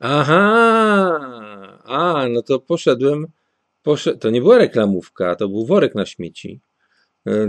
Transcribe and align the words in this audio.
Aha, 0.00 1.78
a, 1.84 2.26
no 2.30 2.42
to 2.42 2.58
poszedłem, 2.60 3.26
poszedł, 3.82 4.18
to 4.18 4.30
nie 4.30 4.40
była 4.40 4.58
reklamówka, 4.58 5.36
to 5.36 5.48
był 5.48 5.66
worek 5.66 5.94
na 5.94 6.06
śmieci. 6.06 6.60
E, 7.26 7.48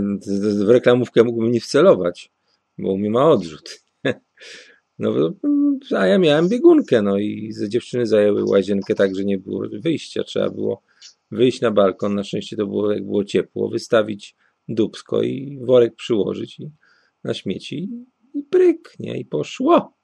W 0.66 0.70
reklamówkę 0.70 1.24
mógłbym 1.24 1.52
nie 1.52 1.60
wcelować, 1.60 2.32
bo 2.78 2.98
mi 2.98 3.10
ma 3.10 3.30
odrzut. 3.30 3.82
No, 4.98 5.10
a 5.96 6.06
ja 6.06 6.18
miałem 6.18 6.48
biegunkę, 6.48 7.02
no 7.02 7.18
i 7.18 7.52
ze 7.52 7.68
dziewczyny 7.68 8.06
zajęły 8.06 8.44
łazienkę 8.44 8.94
tak, 8.94 9.16
że 9.16 9.24
nie 9.24 9.38
było 9.38 9.64
wyjścia. 9.72 10.24
Trzeba 10.24 10.50
było 10.50 10.82
wyjść 11.30 11.60
na 11.60 11.70
balkon, 11.70 12.14
na 12.14 12.24
szczęście 12.24 12.56
to 12.56 12.66
było, 12.66 12.92
jak 12.92 13.04
było 13.04 13.24
ciepło, 13.24 13.68
wystawić 13.68 14.36
dubsko 14.68 15.22
i 15.22 15.58
worek 15.62 15.94
przyłożyć 15.96 16.60
i, 16.60 16.70
na 17.24 17.34
śmieci 17.34 17.88
i 18.34 18.42
pryk, 18.42 18.94
nie? 18.98 19.18
I 19.18 19.24
poszło. 19.24 19.94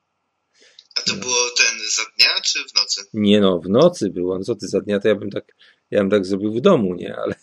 A 0.96 1.00
to 1.10 1.14
było 1.16 1.34
ten 1.58 1.65
za 1.96 2.02
dnia 2.16 2.40
czy 2.42 2.58
w 2.58 2.74
nocy? 2.74 3.00
Nie 3.14 3.40
no, 3.40 3.60
w 3.60 3.68
nocy 3.68 4.10
było. 4.10 4.38
No 4.38 4.45
co 4.45 4.55
ty 4.55 4.68
za 4.68 4.80
dnia, 4.80 5.00
to 5.00 5.09
ja 5.09 5.14
bym 5.14 5.30
tak, 5.30 5.56
ja 5.91 6.00
bym 6.00 6.10
tak 6.10 6.27
zrobił 6.27 6.52
w 6.52 6.60
domu, 6.60 6.95
nie? 6.95 7.16
Ale, 7.16 7.34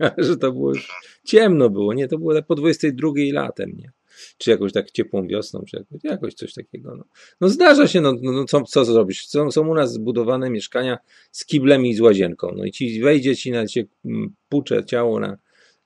że 0.18 0.36
to 0.36 0.52
było 0.52 0.74
już 0.74 0.88
ciemno 1.24 1.70
było, 1.70 1.94
nie? 1.94 2.08
To 2.08 2.18
było 2.18 2.34
tak 2.34 2.46
po 2.46 2.54
22 2.54 3.08
latem, 3.32 3.72
nie? 3.76 3.92
Czy 4.38 4.50
jakoś 4.50 4.72
tak 4.72 4.90
ciepłą 4.90 5.26
wiosną, 5.26 5.64
czy 5.68 5.76
jakoś, 5.76 6.04
jakoś 6.04 6.34
coś 6.34 6.54
takiego. 6.54 6.96
No, 6.96 7.04
no 7.40 7.48
zdarza 7.48 7.88
się, 7.88 8.00
no, 8.00 8.12
no, 8.22 8.32
no 8.32 8.44
co, 8.44 8.62
co 8.62 8.84
zrobisz? 8.84 9.26
Są, 9.26 9.50
są 9.50 9.68
u 9.68 9.74
nas 9.74 9.92
zbudowane 9.92 10.50
mieszkania 10.50 10.98
z 11.30 11.44
kiblem 11.44 11.86
i 11.86 11.94
z 11.94 12.00
łazienką. 12.00 12.52
No 12.56 12.64
i 12.64 12.72
ci 12.72 13.00
wejdzie 13.00 13.36
ci 13.36 13.50
na 13.50 13.66
cię 13.66 13.84
mm, 14.04 14.34
pucze 14.48 14.84
ciało 14.84 15.20
na, 15.20 15.36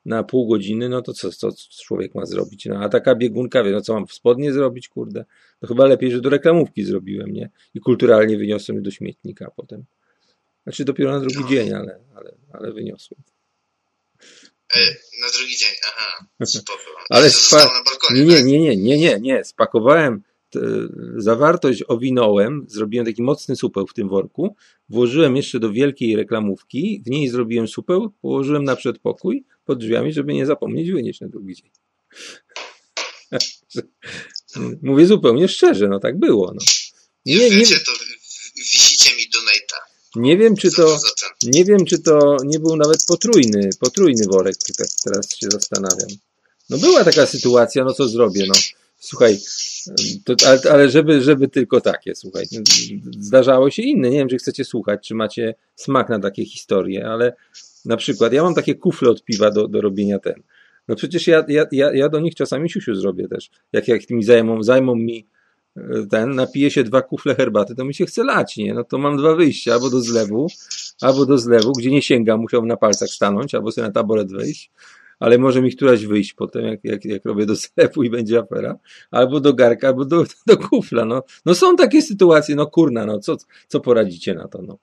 na 0.05 0.23
pół 0.25 0.49
godziny, 0.49 0.89
no 0.89 1.03
to 1.03 1.13
co, 1.13 1.33
co 1.33 1.51
człowiek 1.85 2.15
ma 2.15 2.27
zrobić? 2.27 2.67
No 2.67 2.81
a 2.81 2.89
taka 2.89 3.15
biegunka, 3.15 3.65
wie, 3.65 3.71
no 3.71 3.81
co 3.81 3.95
mam 3.95 4.07
w 4.07 4.13
spodnie 4.13 4.53
zrobić, 4.53 4.89
kurde? 4.89 5.25
No 5.63 5.69
chyba 5.69 5.87
lepiej, 5.87 6.11
że 6.11 6.21
do 6.21 6.31
reklamówki 6.31 6.85
zrobiłem, 6.85 7.33
nie? 7.33 7.51
I 7.75 7.81
kulturalnie 7.81 8.39
wyniosłem 8.39 8.77
je 8.77 8.83
do 8.83 8.91
śmietnika 8.91 9.51
potem. 9.57 9.85
Znaczy 10.63 10.85
dopiero 10.85 11.11
na 11.13 11.21
drugi 11.21 11.49
dzień, 11.49 11.73
ale, 11.73 11.99
ale, 12.17 12.33
ale 12.53 12.73
wyniosłem. 12.73 13.21
E, 14.77 14.79
na 15.21 15.29
drugi 15.39 15.57
dzień, 15.57 15.69
aha, 15.89 16.27
spoko. 16.45 16.79
Ale 17.11 17.31
spa- 17.31 17.71
Nie, 18.15 18.27
tak? 18.37 18.45
nie, 18.45 18.59
nie, 18.59 18.77
nie, 18.77 18.99
nie, 18.99 19.21
nie. 19.21 19.45
Spakowałem 19.45 20.23
zawartość, 21.17 21.85
owinąłem, 21.89 22.65
zrobiłem 22.69 23.07
taki 23.07 23.23
mocny 23.23 23.57
supeł 23.57 23.87
w 23.87 23.95
tym 23.95 24.09
worku, 24.09 24.55
włożyłem 24.89 25.37
jeszcze 25.37 25.61
do 25.61 25.73
wielkiej 25.73 26.17
reklamówki, 26.17 27.03
w 27.07 27.11
niej 27.11 27.29
zrobiłem 27.29 27.69
supeł, 27.69 28.11
położyłem 28.23 28.65
na 28.65 28.77
przedpokój 28.77 29.45
pod 29.65 29.79
drzwiami, 29.79 30.13
żeby 30.13 30.35
nie 30.35 30.47
zapomnieć 30.47 30.91
wynieść 30.91 31.21
na 31.21 31.29
drugi 31.29 31.55
dzień. 31.55 31.71
Mówię 34.83 35.07
zupełnie 35.07 35.49
szczerze, 35.49 35.89
no 35.89 36.01
tak 36.01 36.19
było. 36.19 36.53
No. 36.55 36.61
Nie, 37.27 37.51
Nie, 37.51 37.67
to 37.67 37.93
wisicie 38.57 39.17
mi 39.17 39.23
donate'a. 39.23 39.77
nie 40.17 40.37
wiem, 40.37 40.57
czy 40.57 40.71
to, 40.73 40.99
nie 41.43 41.65
wiem, 41.65 41.85
czy 41.85 41.99
to 41.99 42.37
nie 42.45 42.59
był 42.59 42.77
nawet 42.77 43.05
potrójny, 43.07 43.71
potrójny 43.81 44.25
worek, 44.27 44.57
tak 44.77 44.89
teraz 45.05 45.37
się 45.37 45.47
zastanawiam. 45.51 46.09
No 46.71 46.79
była 46.79 47.05
taka 47.05 47.27
sytuacja, 47.27 47.85
no 47.85 47.93
co 47.93 48.09
zrobię, 48.09 48.45
no. 48.49 48.55
Słuchaj, 49.03 49.37
to, 50.25 50.35
ale, 50.47 50.61
ale 50.71 50.91
żeby, 50.91 51.23
żeby 51.23 51.49
tylko 51.49 51.81
takie, 51.81 52.15
słuchaj. 52.15 52.45
Zdarzało 53.19 53.71
się 53.71 53.83
inne, 53.83 54.11
nie 54.11 54.19
wiem, 54.19 54.29
czy 54.29 54.37
chcecie 54.37 54.65
słuchać, 54.65 55.09
czy 55.09 55.15
macie 55.15 55.55
smak 55.75 56.09
na 56.09 56.19
takie 56.19 56.45
historie, 56.45 57.07
ale 57.07 57.33
na 57.85 57.97
przykład 57.97 58.33
ja 58.33 58.43
mam 58.43 58.55
takie 58.55 58.75
kufle 58.75 59.11
od 59.11 59.25
piwa 59.25 59.51
do, 59.51 59.69
do 59.69 59.81
robienia 59.81 60.19
ten. 60.19 60.43
No 60.89 60.97
przecież 60.97 61.27
ja, 61.27 61.45
ja, 61.49 61.67
ja, 61.73 61.93
ja 61.93 62.09
do 62.09 62.21
nich 62.21 62.35
czasami 62.35 62.71
siusiu 62.71 62.95
zrobię 62.95 63.29
też. 63.29 63.51
Jak, 63.73 63.89
jak 63.89 64.11
mi 64.11 64.25
zajmą, 64.25 64.63
zajmą 64.63 64.95
mi 64.95 65.27
e, 65.77 65.81
ten, 66.11 66.35
napiję 66.35 66.71
się 66.71 66.85
dwa 66.85 67.03
kufle 67.03 67.35
herbaty, 67.35 67.75
to 67.75 67.85
mi 67.85 67.95
się 67.95 68.07
chce 68.07 68.25
lać, 68.25 68.57
nie? 68.57 68.75
No 68.75 68.85
to 68.85 68.99
mam 68.99 69.17
dwa 69.17 69.35
wyjścia, 69.35 69.73
albo 69.73 69.91
do 69.91 70.01
zlewu, 70.01 70.47
albo 71.01 71.27
do 71.27 71.39
zlewu, 71.39 71.73
gdzie 71.73 71.91
nie 71.91 72.03
sięgam, 72.03 72.41
musiałbym 72.41 72.69
na 72.69 72.77
palcach 72.77 73.09
stanąć, 73.09 73.55
albo 73.55 73.73
sobie 73.73 73.87
na 73.87 73.93
taboret 73.93 74.33
wejść, 74.33 74.71
ale 75.21 75.39
może 75.39 75.63
mi 75.63 75.77
któraś 75.77 76.07
wyjść 76.07 76.33
potem, 76.33 76.65
jak, 76.65 76.81
jak, 76.85 77.05
jak 77.05 77.25
robię 77.25 77.47
do 77.47 77.55
zlewu 77.55 78.03
i 78.03 78.11
będzie 78.11 78.39
afera, 78.39 78.77
albo 79.11 79.41
do 79.41 79.55
garka, 79.55 79.89
albo 79.89 80.05
do, 80.05 80.25
do 80.47 80.57
kufla, 80.59 81.05
no. 81.05 81.23
No 81.45 81.55
są 81.55 81.77
takie 81.77 82.03
sytuacje, 82.03 82.55
no 82.55 82.67
kurna, 82.67 83.07
no 83.07 83.19
co, 83.19 83.37
co 83.69 83.81
poradzicie 83.81 84.35
na 84.35 84.49
to, 84.49 84.63
no. 84.63 84.79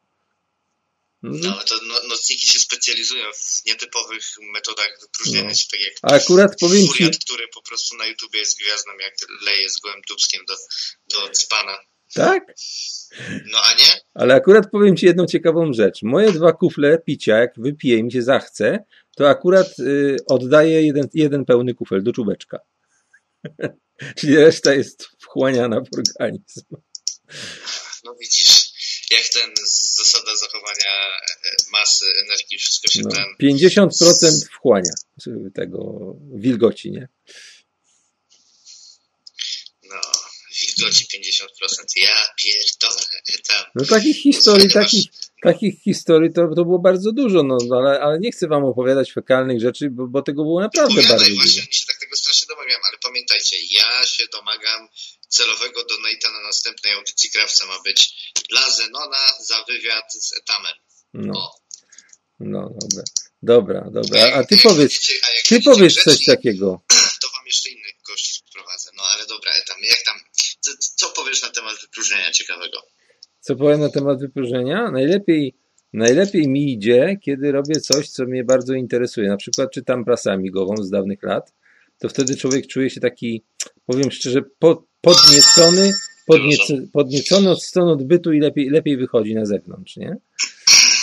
No, 1.24 1.30
Mhm. 1.36 1.53
ale 1.53 1.64
to 1.64 1.75
no, 1.88 1.94
nocniki 2.09 2.48
się 2.48 2.59
specjalizują 2.59 3.24
w 3.36 3.66
nietypowych 3.66 4.24
metodach 4.53 4.98
wypróżniania 5.02 5.50
No. 5.50 5.56
się, 5.56 5.66
tak 5.72 5.80
jak 5.80 5.94
A 6.02 6.08
akurat 6.16 6.59
powiem 6.59 6.81
ci, 6.81 6.88
furiat, 6.88 7.18
który 7.25 7.44
po 7.56 7.62
prostu 7.62 7.98
na 7.98 8.06
YouTubie 8.06 8.40
jest 8.40 8.59
gwiazdą, 8.59 8.92
jak 9.02 9.14
leje 9.46 9.69
z 9.69 9.80
gołym 9.80 10.02
dubskiem 10.09 10.42
do, 10.48 10.54
do 11.16 11.30
dzbana. 11.34 11.78
tak? 12.14 12.44
No 13.52 13.58
a 13.64 13.74
nie? 13.74 14.02
Ale 14.14 14.36
akurat 14.36 14.72
powiem 14.72 14.98
Ci 14.98 15.06
jedną 15.06 15.25
ciekawą 15.25 15.74
rzecz. 15.74 16.00
Moje 16.04 16.31
dwa 16.31 16.54
kufle 16.54 16.98
picia, 17.06 17.38
jak 17.38 17.52
wypiję 17.58 17.98
i 17.98 18.04
mi 18.04 18.12
się 18.12 18.22
zachce, 18.22 18.84
to 19.18 19.30
akurat 19.30 19.80
y, 19.80 20.18
oddaję 20.28 20.82
jeden, 20.82 21.08
jeden 21.14 21.46
pełny 21.46 21.74
kufel 21.74 22.04
do 22.04 22.14
czubeczka. 22.14 22.60
Czyli 24.18 24.38
reszta 24.38 24.74
jest 24.74 25.08
wchłaniana 25.20 25.82
w 25.82 25.98
organizm. 25.98 26.66
No 28.04 28.16
widzisz, 28.22 28.72
jak 29.12 29.28
ten 29.30 29.54
zasada 29.98 30.36
zachowania 30.36 31.10
e, 31.10 31.56
masy, 31.72 32.06
energii, 32.26 32.58
wszystko 32.58 32.92
się 32.92 33.02
No, 33.04 33.10
ten... 33.10 33.50
50% 33.50 34.48
wchłania 34.54 34.92
tego 35.56 35.80
wilgoci, 36.36 36.92
nie? 36.92 37.08
No, 39.84 40.02
wilgoci 40.62 41.06
50%. 41.06 41.48
Ja 41.96 42.34
pierdolę, 42.38 43.02
tam. 43.48 43.66
No 43.76 43.86
takich 43.86 44.22
historii, 44.22 44.70
takich, 44.70 45.06
takich 45.53 45.81
historii 45.81 46.34
to, 46.34 46.41
to 46.56 46.63
było 46.69 46.80
bardzo 46.80 47.12
dużo, 47.12 47.44
no, 47.44 47.58
no, 47.69 47.75
ale, 47.78 48.00
ale 48.02 48.19
nie 48.19 48.31
chcę 48.31 48.47
Wam 48.47 48.63
opowiadać 48.66 49.12
fekalnych 49.13 49.62
rzeczy, 49.62 49.90
bo, 49.90 50.08
bo 50.08 50.22
tego 50.22 50.44
było 50.44 50.62
naprawdę 50.62 50.96
bardzo 50.96 51.13
Opowiadaj, 51.13 51.30
dużo. 51.30 51.41
właśnie, 51.44 51.62
mi 51.68 51.74
się 51.74 51.85
tak 51.85 51.97
tego 52.00 52.16
strasznie 52.18 52.47
domagam, 52.47 52.81
ale 52.88 52.97
pamiętajcie, 53.03 53.56
ja 53.72 54.06
się 54.06 54.24
domagam 54.34 54.88
celowego 55.30 55.81
donate'a 55.81 56.34
na 56.34 56.41
następnej 56.41 56.94
audycji 56.94 57.30
Krawca 57.31 57.66
ma 57.66 57.80
być 57.81 58.31
dla 58.50 58.69
Zenona 58.72 59.24
za 59.40 59.63
wywiad 59.68 60.13
z 60.13 60.34
Etamem. 60.38 60.74
No, 61.13 61.34
O. 61.40 61.52
no, 62.40 62.69
dobra. 62.81 63.03
Dobra, 63.41 63.81
dobra. 63.91 64.34
A, 64.34 64.44
ty 64.44 64.57
powiedz, 64.63 64.94
ty 65.47 65.62
powiedz 65.62 66.03
coś 66.03 66.25
takiego. 66.25 66.81
To 67.22 67.28
wam 67.38 67.46
jeszcze 67.46 67.69
innych 67.69 67.96
gości 68.07 68.34
sprowadzę. 68.50 68.91
No 68.97 69.03
ale 69.03 69.25
dobra, 69.25 69.52
Etam, 69.52 69.78
jak 69.84 70.03
tam, 70.03 70.19
co, 70.59 70.72
co 70.96 71.09
powiesz 71.09 71.41
na 71.41 71.50
temat 71.50 71.81
wypróżnienia 71.81 72.31
ciekawego? 72.31 72.78
Co 73.47 73.56
powiem 73.56 73.80
na 73.80 73.90
temat 73.90 74.19
wypróżnienia? 74.19 74.91
Najlepiej, 74.91 75.53
najlepiej 75.94 76.47
mi 76.47 76.74
idzie, 76.74 77.18
kiedy 77.24 77.52
robię 77.52 77.75
coś, 77.75 78.09
co 78.09 78.25
mnie 78.25 78.44
bardzo 78.44 78.74
interesuje. 78.74 79.30
Na 79.30 79.38
przykład 79.38 79.72
czytam 79.72 80.06
prasę 80.06 80.31
amigową 80.31 80.78
z 80.78 80.90
dawnych 80.90 81.24
lat, 81.24 81.53
to 82.00 82.09
wtedy 82.09 82.36
człowiek 82.36 82.68
czuje 82.68 82.90
się 82.90 83.02
taki, 83.02 83.44
powiem 83.86 84.12
szczerze, 84.12 84.41
po, 84.59 84.84
podniecony, 85.02 85.91
podniecony, 86.25 86.88
podniecony 86.94 87.50
od 87.50 87.63
strony 87.63 87.91
odbytu 87.91 88.34
i 88.34 88.40
lepiej, 88.40 88.69
lepiej 88.69 88.97
wychodzi 88.97 89.36
na 89.36 89.46
zewnątrz, 89.46 89.97
nie? 89.97 90.18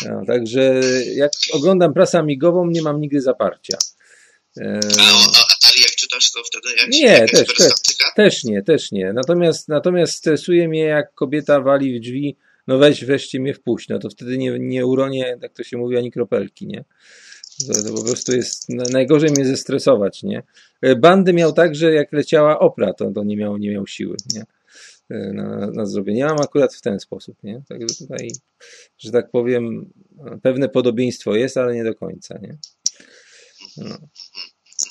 No, 0.09 0.25
także 0.27 0.81
jak 1.15 1.33
oglądam 1.53 1.94
prasę 1.94 2.19
amigową, 2.19 2.66
nie 2.66 2.83
mam 2.83 3.00
nigdy 3.00 3.21
zaparcia. 3.21 3.78
E, 4.60 4.81
A, 4.99 5.03
a, 5.03 5.44
ale 5.62 5.77
jak 5.83 5.94
czytasz, 5.97 6.33
to 6.33 6.43
wtedy 6.44 6.69
jak 6.77 6.91
Nie, 6.91 7.06
jakaś 7.06 7.31
też, 7.31 7.47
perystyptyka? 7.47 7.94
Też 8.17 8.45
nie, 8.45 8.63
też 8.63 8.93
nie. 8.93 9.13
Natomiast, 9.13 9.69
natomiast 9.69 10.13
stresuje 10.13 10.69
mnie, 10.69 10.81
jak 10.85 11.15
kobieta 11.15 11.61
wali 11.61 11.99
w 11.99 12.03
drzwi, 12.03 12.37
no 12.67 12.79
weź, 12.79 13.05
weźcie 13.05 13.41
mnie 13.41 13.55
wpuść, 13.55 13.89
no 13.89 13.99
to 13.99 14.11
wtedy 14.11 14.39
nie, 14.39 14.59
nie 14.59 14.87
uronię, 14.87 15.39
tak 15.41 15.53
to 15.53 15.63
się 15.63 15.77
mówi, 15.77 15.97
ani 15.97 16.13
kropelki, 16.13 16.67
nie? 16.67 16.85
To, 17.67 17.83
to 17.83 17.95
po 17.95 18.05
prostu 18.05 18.37
jest, 18.37 18.69
na- 18.69 18.85
najgorzej 18.93 19.31
mnie 19.31 19.45
zestresować, 19.47 20.23
nie? 20.23 20.43
E, 20.83 20.97
Bandy 20.97 21.33
miał 21.33 21.53
tak, 21.53 21.75
że 21.75 21.93
jak 21.93 22.13
leciała 22.13 22.59
opra, 22.59 22.93
to, 22.93 23.11
to 23.11 23.25
nie, 23.25 23.37
miał, 23.37 23.57
nie 23.57 23.71
miał 23.71 23.87
siły, 23.87 24.17
nie? 24.35 24.43
E, 25.11 25.33
Na, 25.33 25.67
na 25.71 25.87
zrobienie. 25.87 26.21
Ja 26.21 26.27
mam 26.29 26.41
akurat 26.41 26.75
w 26.75 26.81
ten 26.81 27.01
sposób, 27.01 27.37
nie? 27.43 27.63
Także 27.69 27.87
tutaj, 27.99 28.31
że 28.99 29.13
tak 29.13 29.31
powiem, 29.31 29.91
pewne 30.43 30.69
podobieństwo 30.69 31.34
jest, 31.34 31.57
ale 31.57 31.75
nie 31.75 31.84
do 31.84 31.95
końca, 31.95 32.39
nie? 32.39 32.57
No. 33.77 33.97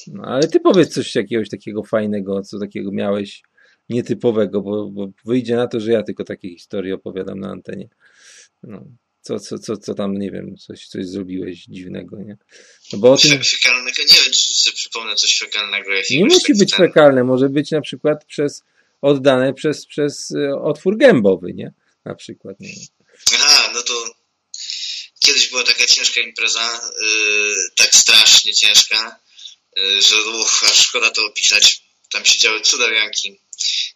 No, 0.07 0.23
ale 0.23 0.47
ty 0.47 0.59
powiedz 0.59 0.93
coś 0.93 1.15
jakiegoś 1.15 1.49
takiego 1.49 1.83
fajnego, 1.83 2.41
co 2.41 2.59
takiego 2.59 2.91
miałeś 2.91 3.43
nietypowego, 3.89 4.61
bo, 4.61 4.85
bo 4.89 5.07
wyjdzie 5.25 5.55
na 5.55 5.67
to, 5.67 5.79
że 5.79 5.91
ja 5.91 6.03
tylko 6.03 6.23
takie 6.23 6.49
historie 6.49 6.95
opowiadam 6.95 7.39
na 7.39 7.49
antenie. 7.51 7.89
No. 8.63 8.85
Co, 9.21 9.39
co, 9.39 9.59
co, 9.59 9.77
co 9.77 9.93
tam, 9.93 10.17
nie 10.17 10.31
wiem, 10.31 10.57
coś, 10.57 10.87
coś 10.87 11.05
zrobiłeś 11.07 11.63
dziwnego, 11.65 12.17
nie? 12.17 12.37
No 12.93 12.99
bo 12.99 13.11
o 13.11 13.17
tym 13.17 13.31
Fe- 13.31 13.43
Fekalnego, 13.43 14.01
nie 14.01 14.15
wiem, 14.23 14.33
czy 14.33 14.53
sobie 14.53 14.75
przypomnę 14.75 15.15
coś 15.15 15.39
fekalnego. 15.39 15.89
nie 16.11 16.25
musi 16.25 16.53
być 16.53 16.71
ten- 16.71 16.87
fekalne, 16.87 17.23
może 17.23 17.49
być 17.49 17.71
na 17.71 17.81
przykład 17.81 18.25
przez 18.25 18.63
oddane 19.01 19.53
przez, 19.53 19.85
przez 19.85 20.31
e, 20.31 20.55
otwór 20.61 20.97
gębowy, 20.97 21.53
nie? 21.53 21.73
Na 22.05 22.15
przykład, 22.15 22.59
nie 22.59 22.67
wiem. 22.67 22.85
Aha, 23.33 23.71
no 23.75 23.81
to 23.81 23.93
kiedyś 25.19 25.49
była 25.49 25.63
taka 25.63 25.85
ciężka 25.85 26.21
impreza, 26.21 26.81
yy, 27.01 27.55
tak 27.75 27.95
strasznie 27.95 28.53
ciężka, 28.53 29.19
że 29.99 30.25
uch, 30.25 30.63
szkoda 30.73 31.11
to 31.11 31.25
opisać. 31.25 31.81
Tam 32.11 32.25
się 32.25 32.39
działy 32.39 32.61
cudawianki 32.61 33.39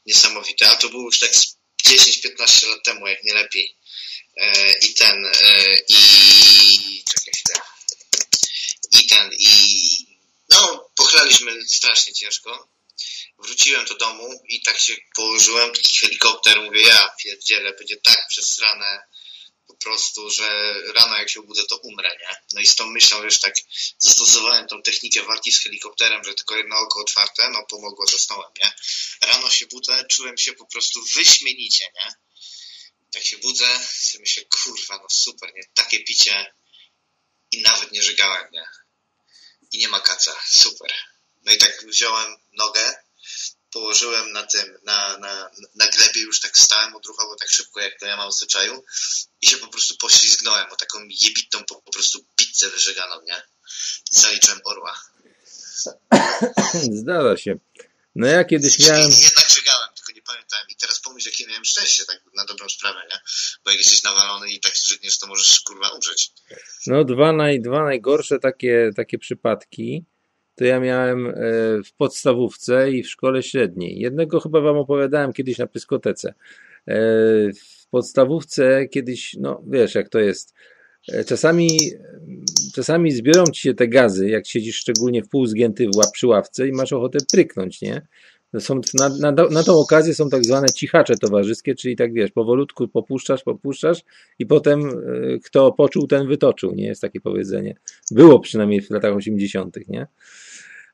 niesamowite, 0.06 0.69
a 0.69 0.75
to 0.75 0.89
było 0.89 1.03
już 1.03 1.19
tak 1.19 1.35
z 1.35 1.57
10-15 1.88 2.68
lat 2.68 2.83
temu, 2.83 3.07
jak 3.07 3.24
nie 3.24 3.33
lepiej. 3.33 3.75
e, 4.38 4.77
i 4.77 4.94
ten, 4.94 5.25
e, 5.25 5.79
i 5.88 7.03
czekaj 7.13 7.33
chwilę. 7.33 7.62
I 8.91 9.07
ten, 9.07 9.31
i 9.33 9.47
no, 10.50 10.89
pochlaliśmy 10.95 11.68
strasznie 11.68 12.13
ciężko. 12.13 12.69
Wróciłem 13.39 13.85
do 13.85 13.95
domu 13.95 14.41
i 14.50 14.62
tak 14.62 14.80
się 14.80 14.95
położyłem, 15.15 15.73
taki 15.73 15.97
helikopter, 15.97 16.62
mówię, 16.62 16.81
ja 16.81 17.15
pierdzielę, 17.23 17.73
będzie 17.73 17.97
tak 17.97 18.27
przesrane, 18.30 19.00
prostu, 19.83 20.29
że 20.29 20.74
rano 20.94 21.18
jak 21.18 21.29
się 21.29 21.39
obudzę, 21.39 21.62
to 21.69 21.77
umrę, 21.77 22.18
nie? 22.21 22.35
No 22.53 22.62
i 22.62 22.68
z 22.68 22.75
tą 22.75 22.88
myślą, 22.88 23.21
wiesz, 23.21 23.39
tak 23.39 23.56
zastosowałem 24.00 24.68
tą 24.68 24.81
technikę 24.81 25.24
walki 25.24 25.51
z 25.51 25.62
helikopterem, 25.62 26.24
że 26.24 26.33
tylko 26.33 26.56
jedno 26.56 26.77
oko 26.77 27.01
otwarte, 27.01 27.50
no 27.50 27.65
pomogło, 27.69 28.07
zasnąłem, 28.07 28.51
nie? 28.63 28.71
Rano 29.21 29.50
się 29.50 29.65
budzę, 29.65 30.06
czułem 30.09 30.38
się 30.38 30.53
po 30.53 30.65
prostu 30.65 31.03
wyśmienicie, 31.15 31.91
nie? 31.95 32.15
Tak 33.12 33.24
się 33.24 33.38
budzę, 33.38 33.79
sobie 33.94 34.21
myślę, 34.21 34.44
kurwa, 34.45 34.97
no 34.97 35.09
super, 35.09 35.53
nie? 35.56 35.63
Takie 35.74 36.03
picie 36.03 36.53
i 37.51 37.62
nawet 37.62 37.91
nie 37.91 38.03
żegałem, 38.03 38.51
nie? 38.51 38.65
I 39.71 39.77
nie 39.77 39.88
ma 39.88 40.00
kaca, 40.00 40.39
super. 40.45 40.94
No 41.44 41.51
i 41.51 41.57
tak 41.57 41.85
wziąłem 41.85 42.38
nogę, 42.51 42.95
położyłem 43.77 44.31
na 44.31 44.44
tym, 44.44 44.77
na, 44.83 45.18
na, 45.18 45.50
na 45.75 45.88
glebie, 45.88 46.21
już 46.21 46.39
tak 46.39 46.57
stałem 46.57 46.95
odruchowo 46.95 47.35
tak 47.35 47.50
szybko, 47.50 47.79
jak 47.79 48.00
to 48.00 48.06
ja 48.06 48.18
mam 48.18 48.31
w 48.31 48.35
zwyczaju 48.35 48.83
i 49.41 49.47
się 49.47 49.57
po 49.57 49.68
prostu 49.68 49.97
poślizgnąłem 49.97 50.71
o 50.71 50.75
taką 50.75 51.00
jebitą 51.09 51.63
po, 51.63 51.81
po 51.81 51.91
prostu 51.91 52.25
pizzę 52.35 52.69
wyżeganą, 52.69 53.15
nie? 53.27 53.41
I 54.12 54.15
zaliczyłem 54.15 54.59
orła. 54.65 55.00
Zdarza 57.01 57.38
się. 57.38 57.57
No 58.15 58.27
ja 58.27 58.44
kiedyś 58.44 58.79
miałem... 58.79 59.12
Jednak 59.12 59.50
żegałem, 59.50 59.89
tylko 59.95 60.12
nie 60.12 60.21
pamiętałem. 60.21 60.65
I 60.69 60.75
teraz 60.75 61.00
pomyśl, 61.00 61.30
jakie 61.30 61.47
miałem 61.47 61.65
szczęście, 61.65 62.06
tak 62.06 62.21
na 62.35 62.45
dobrą 62.45 62.69
sprawę, 62.69 63.01
nie? 63.12 63.19
Bo 63.63 63.71
jak 63.71 63.80
jesteś 63.80 64.03
nawalony 64.03 64.51
i 64.51 64.59
tak 64.59 64.73
żygniesz, 64.75 65.18
to 65.19 65.27
możesz, 65.27 65.59
kurwa, 65.59 65.89
umrzeć. 65.89 66.31
No 66.88 67.03
dwa, 67.03 67.31
naj, 67.31 67.62
dwa 67.62 67.83
najgorsze 67.83 68.39
takie, 68.39 68.89
takie 68.95 69.18
przypadki 69.18 70.06
to 70.57 70.65
ja 70.65 70.80
miałem 70.80 71.27
e, 71.27 71.33
w 71.83 71.94
podstawówce 71.98 72.92
i 72.92 73.04
w 73.04 73.09
szkole 73.09 73.44
średniej. 73.44 74.00
Jednego 74.00 74.39
chyba 74.39 74.62
wam 74.62 74.77
opowiadałem 74.77 75.33
kiedyś 75.33 75.57
na 75.57 75.68
pyskotece. 75.68 76.33
E, 76.88 76.94
w 77.54 77.88
podstawówce 77.89 78.88
kiedyś, 78.88 79.36
no 79.39 79.63
wiesz 79.68 79.95
jak 79.95 80.09
to 80.09 80.19
jest, 80.19 80.54
e, 81.12 81.24
czasami, 81.24 81.77
czasami 82.75 83.12
zbiorą 83.12 83.44
ci 83.45 83.62
się 83.62 83.74
te 83.74 83.88
gazy, 83.88 84.30
jak 84.30 84.48
siedzisz 84.48 84.75
szczególnie 84.75 85.24
w 85.24 85.30
pół 85.30 85.45
zgięty 85.45 85.88
w 85.94 85.98
łap 85.98 86.12
przy 86.13 86.27
ławce 86.27 86.68
i 86.68 86.71
masz 86.71 86.94
ochotę 86.94 87.19
pryknąć, 87.31 87.81
nie? 87.81 88.01
Są, 88.59 88.81
na, 88.94 89.09
na, 89.09 89.31
na 89.31 89.63
tą 89.63 89.80
okazję 89.80 90.13
są 90.13 90.30
tak 90.30 90.45
zwane 90.45 90.69
cichacze 90.69 91.15
towarzyskie, 91.18 91.75
czyli 91.75 91.95
tak 91.95 92.13
wiesz, 92.13 92.31
powolutku 92.31 92.88
popuszczasz, 92.88 93.44
popuszczasz 93.44 94.04
i 94.39 94.45
potem 94.45 94.92
kto 95.45 95.71
poczuł, 95.71 96.07
ten 96.07 96.27
wytoczył, 96.27 96.75
nie? 96.75 96.86
Jest 96.86 97.01
takie 97.01 97.21
powiedzenie. 97.21 97.75
Było 98.12 98.39
przynajmniej 98.39 98.81
w 98.81 98.89
latach 98.89 99.15
80., 99.15 99.77
nie? 99.88 100.07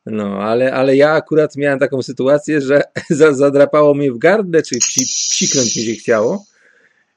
No, 0.05 0.41
ale, 0.41 0.73
ale 0.73 0.95
ja 0.95 1.11
akurat 1.11 1.55
miałem 1.55 1.79
taką 1.79 2.01
sytuację, 2.01 2.61
że 2.61 2.81
zadrapało 3.31 3.93
mnie 3.93 4.11
w 4.11 4.17
gardle, 4.17 4.63
czy 4.63 4.79
psi, 4.79 5.05
psiknąć 5.31 5.75
mi 5.75 5.83
się 5.83 5.93
chciało. 5.93 6.45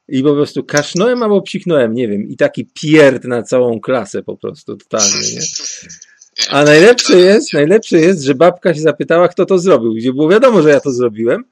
I 0.09 0.23
po 0.23 0.35
prostu 0.35 0.65
kasznąłem 0.65 1.23
albo 1.23 1.43
psiknąłem, 1.43 1.94
nie 1.94 2.09
wiem. 2.09 2.29
I 2.29 2.37
taki 2.37 2.67
pierd 2.83 3.25
na 3.25 3.43
całą 3.43 3.81
klasę 3.81 4.23
po 4.23 4.37
prostu, 4.37 4.77
totalnie, 4.77 5.29
nie? 5.35 5.41
A 6.50 6.65
najlepsze 6.65 7.19
jest, 7.19 7.53
najlepsze 7.53 7.99
jest, 7.99 8.23
że 8.23 8.35
babka 8.35 8.75
się 8.75 8.81
zapytała, 8.81 9.29
kto 9.29 9.47
to 9.47 9.59
zrobił, 9.59 9.94
gdzie 9.94 10.12
było 10.12 10.29
wiadomo, 10.29 10.62
że 10.62 10.71
ja 10.71 10.81
to 10.81 10.93
zrobiłem. 10.93 11.44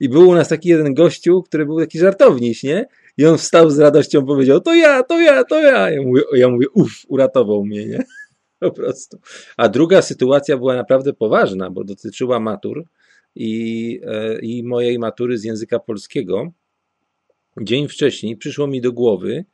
I 0.00 0.08
był 0.08 0.28
u 0.28 0.34
nas 0.34 0.48
taki 0.48 0.68
jeden 0.68 0.94
gościu, 0.94 1.42
który 1.42 1.66
był 1.66 1.80
taki 1.80 1.98
żartowniś, 1.98 2.62
nie? 2.62 2.86
I 3.16 3.26
on 3.26 3.38
wstał 3.38 3.70
z 3.70 3.78
radością, 3.78 4.26
powiedział, 4.26 4.60
to 4.60 4.74
ja, 4.74 5.02
to 5.02 5.20
ja, 5.20 5.44
to 5.44 5.60
ja. 5.60 5.90
Ja 5.90 6.02
mówię, 6.02 6.22
ja 6.34 6.48
mówię 6.48 6.66
uff, 6.74 6.92
uratował 7.08 7.64
mnie, 7.64 7.86
nie? 7.86 8.04
Po 8.60 8.70
prostu. 8.70 9.18
A 9.56 9.68
druga 9.68 10.02
sytuacja 10.02 10.56
była 10.56 10.74
naprawdę 10.74 11.12
poważna, 11.12 11.70
bo 11.70 11.84
dotyczyła 11.84 12.40
matur 12.40 12.84
i, 13.34 14.00
e, 14.04 14.38
i 14.38 14.62
mojej 14.62 14.98
matury 14.98 15.38
z 15.38 15.44
języka 15.44 15.78
polskiego. 15.78 16.52
Dzień 17.60 17.88
wcześniej 17.88 18.36
przyszło 18.36 18.66
mi 18.66 18.80
do 18.80 18.92
głowy, 18.92 19.44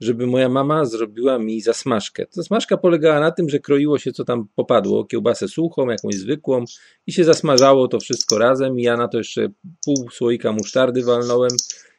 żeby 0.00 0.26
moja 0.26 0.48
mama 0.48 0.84
zrobiła 0.84 1.38
mi 1.38 1.60
zasmażkę. 1.60 2.26
Zasmażka 2.30 2.76
polegała 2.76 3.20
na 3.20 3.30
tym, 3.30 3.48
że 3.48 3.58
kroiło 3.58 3.98
się 3.98 4.12
co 4.12 4.24
tam 4.24 4.48
popadło, 4.54 5.04
kiełbasę 5.04 5.48
suchą, 5.48 5.88
jakąś 5.88 6.14
zwykłą 6.14 6.64
i 7.06 7.12
się 7.12 7.24
zasmażało 7.24 7.88
to 7.88 8.00
wszystko 8.00 8.38
razem 8.38 8.78
i 8.78 8.82
ja 8.82 8.96
na 8.96 9.08
to 9.08 9.18
jeszcze 9.18 9.48
pół 9.84 10.10
słoika 10.10 10.52
musztardy 10.52 11.02
walnąłem 11.02 11.50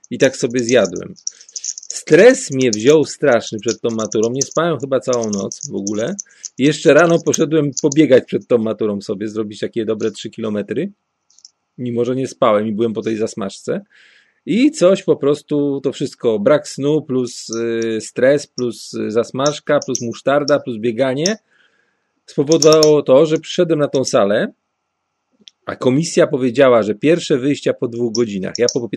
i 0.10 0.18
tak 0.18 0.38
sobie 0.38 0.60
zjadłem. 0.60 1.14
Stres 1.94 2.52
mnie 2.52 2.72
wziął 2.72 3.06
straszny 3.06 3.60
przed 3.60 3.82
tą 3.82 3.90
maturą. 3.90 4.30
Nie 4.32 4.42
spałem 4.42 4.80
chyba 4.80 5.00
całą 5.00 5.30
noc 5.30 5.70
w 5.70 5.76
ogóle. 5.76 6.16
Jeszcze 6.58 6.94
rano 6.94 7.20
poszedłem 7.26 7.72
pobiegać 7.82 8.24
przed 8.26 8.48
tą 8.48 8.58
maturą 8.58 9.02
sobie, 9.02 9.28
zrobić 9.28 9.60
takie 9.60 9.86
dobre 9.86 10.12
3 10.12 10.30
kilometry. 10.30 10.92
Mimo, 11.78 12.06
że 12.06 12.16
nie 12.16 12.28
spałem 12.28 12.68
i 12.68 12.72
byłem 12.72 12.94
po 12.94 13.02
tej 13.02 13.18
zasmażce. 13.18 13.82
I 14.46 14.72
coś 14.72 15.04
po 15.04 15.16
prostu, 15.16 15.82
to 15.84 15.92
wszystko, 15.92 16.40
brak 16.40 16.68
snu, 16.68 17.02
plus 17.02 17.50
y, 17.50 18.02
stres, 18.02 18.48
plus 18.48 18.92
zasmażka, 19.08 19.80
plus 19.86 20.02
musztarda, 20.02 20.60
plus 20.60 20.78
bieganie 20.78 21.38
spowodowało 22.26 23.02
to, 23.02 23.26
że 23.26 23.38
przyszedłem 23.38 23.80
na 23.80 23.88
tą 23.88 24.04
salę, 24.04 24.54
a 25.66 25.76
komisja 25.76 26.28
powiedziała, 26.28 26.84
że 26.84 26.96
pierwsze 26.96 27.38
wyjścia 27.38 27.74
po 27.74 27.88
dwóch 27.88 28.14
godzinach. 28.14 28.54
Ja 28.58 28.66
po 28.74 28.90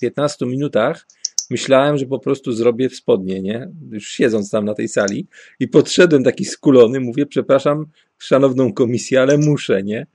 15 0.00 0.46
minutach 0.46 1.06
myślałem, 1.50 1.98
że 1.98 2.06
po 2.06 2.18
prostu 2.18 2.52
zrobię 2.52 2.88
w 2.88 2.96
spodnie, 2.96 3.42
nie? 3.42 3.70
Już 3.90 4.08
siedząc 4.08 4.50
tam 4.50 4.64
na 4.64 4.74
tej 4.74 4.88
sali 4.88 5.26
i 5.60 5.68
podszedłem 5.68 6.24
taki 6.24 6.44
skulony, 6.44 7.00
mówię, 7.00 7.26
przepraszam 7.26 7.86
szanowną 8.18 8.72
komisję, 8.72 9.20
ale 9.20 9.38
muszę, 9.38 9.82
nie? 9.82 10.06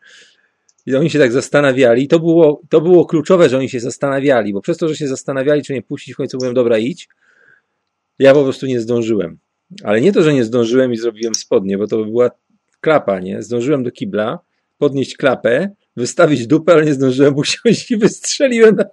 I 0.85 0.95
oni 0.95 1.09
się 1.09 1.19
tak 1.19 1.31
zastanawiali. 1.31 2.03
I 2.03 2.07
to 2.07 2.19
było, 2.19 2.61
to 2.69 2.81
było 2.81 3.05
kluczowe, 3.05 3.49
że 3.49 3.57
oni 3.57 3.69
się 3.69 3.79
zastanawiali, 3.79 4.53
bo 4.53 4.61
przez 4.61 4.77
to, 4.77 4.87
że 4.87 4.95
się 4.95 5.07
zastanawiali, 5.07 5.63
czy 5.63 5.73
nie 5.73 5.81
puścić, 5.81 6.13
w 6.13 6.17
końcu 6.17 6.37
mówiłem, 6.37 6.55
dobra, 6.55 6.77
idź. 6.77 7.09
Ja 8.19 8.33
po 8.33 8.43
prostu 8.43 8.65
nie 8.65 8.81
zdążyłem. 8.81 9.37
Ale 9.83 10.01
nie 10.01 10.11
to, 10.13 10.23
że 10.23 10.33
nie 10.33 10.43
zdążyłem 10.43 10.93
i 10.93 10.97
zrobiłem 10.97 11.35
spodnie, 11.35 11.77
bo 11.77 11.87
to 11.87 11.97
by 11.97 12.05
była 12.05 12.31
klapa, 12.81 13.19
nie? 13.19 13.41
Zdążyłem 13.41 13.83
do 13.83 13.91
kibla, 13.91 14.39
podnieść 14.77 15.17
klapę, 15.17 15.69
wystawić 15.95 16.47
dupę, 16.47 16.73
ale 16.73 16.85
nie 16.85 16.93
zdążyłem 16.93 17.35
usiąść 17.37 17.91
i 17.91 17.97
wystrzeliłem 17.97 18.75
na, 18.75 18.85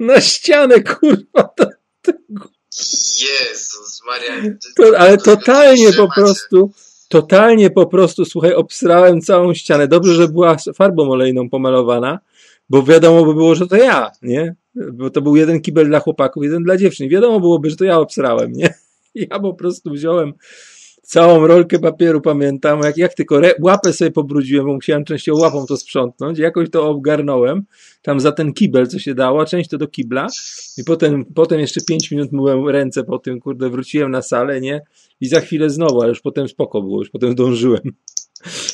na 0.00 0.20
ścianę, 0.20 0.82
kurwa. 0.82 1.42
To, 1.56 1.66
Jezus 3.20 4.02
Maria. 4.06 4.54
To, 4.76 4.98
ale 4.98 5.18
totalnie 5.18 5.92
po 5.92 6.08
prostu, 6.14 6.70
totalnie 7.08 7.70
po 7.70 7.86
prostu, 7.86 8.24
słuchaj, 8.24 8.54
obsrałem 8.54 9.20
całą 9.20 9.54
ścianę. 9.54 9.88
Dobrze, 9.88 10.14
że 10.14 10.28
była 10.28 10.56
farbą 10.74 11.10
olejną 11.10 11.50
pomalowana, 11.50 12.18
bo 12.70 12.82
wiadomo 12.82 13.24
by 13.24 13.34
było, 13.34 13.54
że 13.54 13.66
to 13.66 13.76
ja, 13.76 14.10
nie? 14.22 14.54
Bo 14.92 15.10
to 15.10 15.22
był 15.22 15.36
jeden 15.36 15.60
kibel 15.60 15.86
dla 15.86 16.00
chłopaków, 16.00 16.44
jeden 16.44 16.62
dla 16.62 16.76
dziewczyn. 16.76 17.08
Wiadomo 17.08 17.40
byłoby, 17.40 17.70
że 17.70 17.76
to 17.76 17.84
ja 17.84 17.98
obsrałem, 17.98 18.52
nie? 18.52 18.74
Ja 19.14 19.40
po 19.40 19.54
prostu 19.54 19.90
wziąłem 19.90 20.32
całą 21.08 21.46
rolkę 21.46 21.78
papieru, 21.78 22.20
pamiętam, 22.20 22.80
jak, 22.82 22.96
jak 22.96 23.14
tylko 23.14 23.38
re, 23.38 23.52
łapę 23.62 23.92
sobie 23.92 24.10
pobrudziłem, 24.10 24.66
bo 24.66 24.74
musiałem 24.74 25.04
częścią 25.04 25.36
łapą 25.36 25.66
to 25.66 25.76
sprzątnąć, 25.76 26.38
jakoś 26.38 26.70
to 26.70 26.88
obgarnąłem, 26.88 27.64
tam 28.02 28.20
za 28.20 28.32
ten 28.32 28.52
kibel, 28.52 28.86
co 28.86 28.98
się 28.98 29.14
dało, 29.14 29.44
część 29.44 29.70
to 29.70 29.78
do 29.78 29.88
kibla 29.88 30.26
i 30.78 30.84
potem, 30.84 31.24
potem 31.24 31.60
jeszcze 31.60 31.80
pięć 31.80 32.10
minut 32.10 32.32
myłem 32.32 32.68
ręce 32.68 33.04
po 33.04 33.18
tym, 33.18 33.40
kurde, 33.40 33.70
wróciłem 33.70 34.10
na 34.10 34.22
salę, 34.22 34.60
nie? 34.60 34.82
I 35.20 35.28
za 35.28 35.40
chwilę 35.40 35.70
znowu, 35.70 36.00
ale 36.00 36.08
już 36.08 36.20
potem 36.20 36.48
spoko 36.48 36.82
było, 36.82 36.98
już 36.98 37.10
potem 37.10 37.34
dążyłem. 37.34 37.82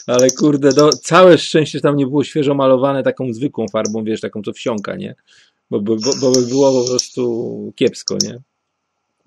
Ale 0.06 0.30
kurde, 0.30 0.72
do, 0.72 0.90
całe 0.90 1.38
szczęście, 1.38 1.78
że 1.78 1.82
tam 1.82 1.96
nie 1.96 2.06
było 2.06 2.24
świeżo 2.24 2.54
malowane 2.54 3.02
taką 3.02 3.32
zwykłą 3.32 3.66
farbą, 3.72 4.04
wiesz, 4.04 4.20
taką 4.20 4.42
co 4.42 4.52
wsiąka, 4.52 4.96
nie? 4.96 5.14
Bo, 5.70 5.80
bo, 5.80 5.96
bo 6.20 6.32
by 6.32 6.46
było 6.46 6.82
po 6.82 6.90
prostu 6.90 7.72
kiepsko, 7.76 8.16
nie? 8.22 8.40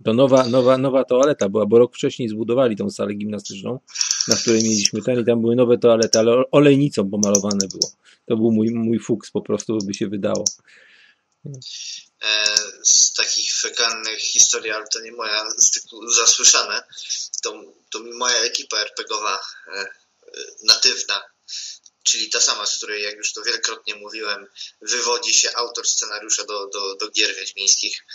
To 0.05 0.13
nowa, 0.13 0.43
nowa, 0.43 0.77
nowa 0.77 1.03
toaleta 1.03 1.49
była, 1.49 1.65
bo 1.65 1.79
rok 1.79 1.95
wcześniej 1.95 2.29
zbudowali 2.29 2.75
tą 2.75 2.89
salę 2.89 3.13
gimnastyczną, 3.13 3.79
na 4.27 4.35
której 4.35 4.63
mieliśmy 4.63 5.01
ten 5.01 5.19
i 5.19 5.25
tam 5.25 5.41
były 5.41 5.55
nowe 5.55 5.77
toalety, 5.77 6.19
ale 6.19 6.43
olejnicą 6.51 7.09
pomalowane 7.09 7.67
było. 7.67 7.91
To 8.25 8.37
był 8.37 8.51
mój, 8.51 8.71
mój 8.71 8.99
fuks 8.99 9.31
po 9.31 9.41
prostu, 9.41 9.77
by 9.77 9.93
się 9.93 10.07
wydało. 10.07 10.45
E, 12.23 12.57
z 12.83 13.13
takich 13.13 13.53
fekalnych 13.53 14.19
historii, 14.19 14.71
ale 14.71 14.87
to 14.87 14.99
nie 15.01 15.11
moja, 15.11 15.51
z 15.57 15.87
zasłyszane, 16.15 16.83
to, 17.43 17.63
to 17.89 17.99
moja 17.99 18.37
ekipa 18.37 18.77
RPGowa 18.77 19.39
e, 19.67 19.79
e, 19.79 19.87
natywna, 20.63 21.23
czyli 22.03 22.29
ta 22.29 22.41
sama, 22.41 22.65
z 22.65 22.77
której, 22.77 23.03
jak 23.03 23.15
już 23.15 23.33
to 23.33 23.43
wielokrotnie 23.43 23.95
mówiłem, 23.95 24.47
wywodzi 24.81 25.33
się 25.33 25.49
autor 25.55 25.87
scenariusza 25.87 26.43
do, 26.43 26.67
do, 26.67 26.95
do 26.95 27.11
gier 27.11 27.35
wiedźmińskich. 27.35 28.05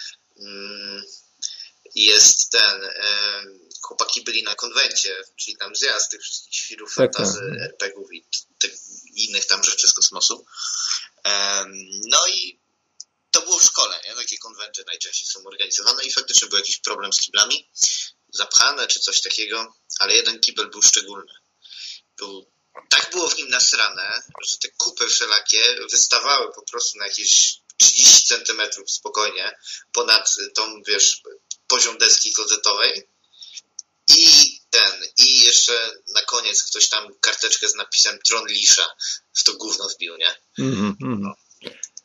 Mm, 0.41 1.03
jest 1.95 2.51
ten, 2.51 2.81
chłopaki 3.83 4.23
byli 4.23 4.43
na 4.43 4.55
konwencie, 4.55 5.25
czyli 5.37 5.57
tam 5.57 5.77
zjazd 5.77 6.11
tych 6.11 6.23
wszystkich 6.23 6.55
świrów, 6.55 6.95
tak, 6.95 7.15
fantazy, 7.15 7.41
tak. 7.41 7.71
RPGów 7.71 8.13
i 8.13 8.27
tych 8.59 8.75
innych 9.15 9.47
tam 9.47 9.65
rzeczy 9.65 9.89
z 9.89 9.93
kosmosu. 9.93 10.47
No 12.07 12.27
i 12.27 12.61
to 13.31 13.43
było 13.43 13.59
w 13.59 13.65
szkole, 13.65 14.01
nie? 14.05 14.15
Takie 14.15 14.39
konwenty 14.39 14.85
najczęściej 14.87 15.29
są 15.29 15.41
organizowane 15.47 16.05
i 16.05 16.13
faktycznie 16.13 16.49
był 16.49 16.59
jakiś 16.59 16.79
problem 16.79 17.13
z 17.13 17.21
kiblami, 17.21 17.71
zapchane 18.33 18.87
czy 18.87 19.01
coś 19.01 19.21
takiego, 19.21 19.75
ale 19.99 20.15
jeden 20.15 20.41
kibel 20.41 20.71
był 20.71 20.83
szczególny. 20.83 21.33
Był, 22.17 22.53
tak 22.91 23.11
było 23.11 23.29
w 23.29 23.37
nim 23.37 23.49
nasrane, 23.49 24.23
że 24.43 24.57
te 24.59 24.69
kupy 24.69 25.09
wszelakie 25.09 25.77
wystawały 25.91 26.53
po 26.55 26.63
prostu 26.63 26.99
na 26.99 27.07
jakieś 27.07 27.63
30 27.77 28.25
centymetrów 28.25 28.91
spokojnie 28.91 29.59
ponad 29.93 30.37
tą, 30.55 30.83
wiesz, 30.83 31.23
poziom 31.73 31.99
deski 31.99 32.33
klozetowej 32.33 33.03
i 34.09 34.25
ten, 34.71 34.93
i 35.17 35.41
jeszcze 35.41 35.73
na 36.15 36.23
koniec 36.23 36.63
ktoś 36.63 36.89
tam 36.89 37.15
karteczkę 37.21 37.69
z 37.69 37.75
napisem 37.75 38.19
Tron 38.25 38.47
Lisza 38.49 38.85
w 39.33 39.43
to 39.45 39.53
gówno 39.53 39.89
wbił, 39.89 40.17
nie? 40.17 40.31
Mhm, 40.59 40.97
mhm. 41.03 41.33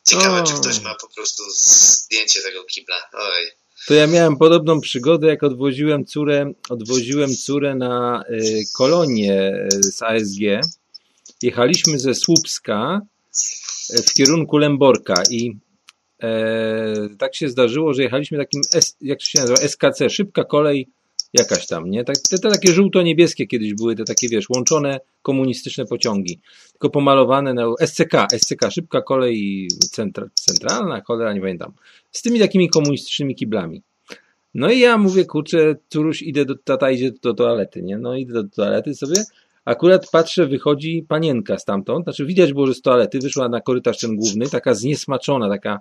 Ciekawe, 0.08 0.42
O. 0.42 0.46
czy 0.46 0.54
ktoś 0.54 0.80
ma 0.80 0.94
po 0.94 1.08
prostu 1.08 1.42
zdjęcie 1.50 2.42
tego 2.42 2.64
kibla. 2.64 2.96
Oj. 3.12 3.50
To 3.86 3.94
ja 3.94 4.06
miałem 4.06 4.36
podobną 4.36 4.80
przygodę, 4.80 5.26
jak 5.26 5.42
odwoziłem 5.42 6.06
córę, 6.06 6.52
odwoziłem 6.68 7.36
córę 7.36 7.74
na 7.74 8.24
y, 8.30 8.64
kolonię 8.72 9.68
y, 9.74 9.82
z 9.82 10.02
ASG. 10.02 10.40
Jechaliśmy 11.42 11.98
ze 11.98 12.14
Słupska 12.14 13.00
y, 13.90 14.02
w 14.02 14.12
kierunku 14.12 14.56
Lęborka 14.56 15.22
i 15.30 15.56
e, 16.22 17.08
tak 17.18 17.34
się 17.34 17.48
zdarzyło, 17.48 17.94
że 17.94 18.02
jechaliśmy 18.02 18.38
takim, 18.38 18.60
S, 18.74 18.96
jak 19.00 19.22
się 19.22 19.38
nazywa, 19.38 19.56
SKC, 19.56 20.10
szybka 20.10 20.44
kolej 20.44 20.88
jakaś 21.32 21.66
tam, 21.66 21.90
nie? 21.90 22.04
Tak, 22.04 22.16
te, 22.30 22.38
te 22.38 22.50
takie 22.50 22.72
żółto-niebieskie 22.72 23.46
kiedyś 23.46 23.74
były, 23.74 23.96
te 23.96 24.04
takie, 24.04 24.28
wiesz, 24.28 24.50
łączone 24.50 25.00
komunistyczne 25.22 25.86
pociągi, 25.86 26.40
tylko 26.72 26.90
pomalowane 26.90 27.54
na 27.54 27.66
SCK, 27.86 28.26
SCK, 28.38 28.70
szybka 28.70 29.02
kolej 29.02 29.68
centra, 29.90 30.26
centralna, 30.34 31.00
cholera, 31.00 31.32
nie 31.32 31.40
pamiętam, 31.40 31.72
z 32.12 32.22
tymi 32.22 32.38
takimi 32.38 32.68
komunistycznymi 32.68 33.34
kiblami. 33.34 33.82
No 34.54 34.70
i 34.70 34.78
ja 34.78 34.98
mówię, 34.98 35.24
kurczę, 35.24 35.76
Turuś, 35.88 36.22
idę 36.22 36.44
do, 36.44 36.54
tata 36.56 36.90
idzie 36.90 37.12
do 37.22 37.34
toalety, 37.34 37.82
nie? 37.82 37.98
No 37.98 38.16
idę 38.16 38.32
do 38.32 38.44
toalety 38.44 38.94
sobie, 38.94 39.24
akurat 39.68 40.10
patrzę, 40.10 40.46
wychodzi 40.46 41.04
panienka 41.08 41.58
stamtąd, 41.58 42.04
znaczy 42.04 42.26
widać 42.26 42.52
było, 42.52 42.66
że 42.66 42.74
z 42.74 42.82
toalety 42.82 43.18
wyszła 43.18 43.48
na 43.48 43.60
korytarz 43.60 43.98
ten 43.98 44.16
główny, 44.16 44.48
taka 44.48 44.74
zniesmaczona, 44.74 45.48
taka 45.48 45.80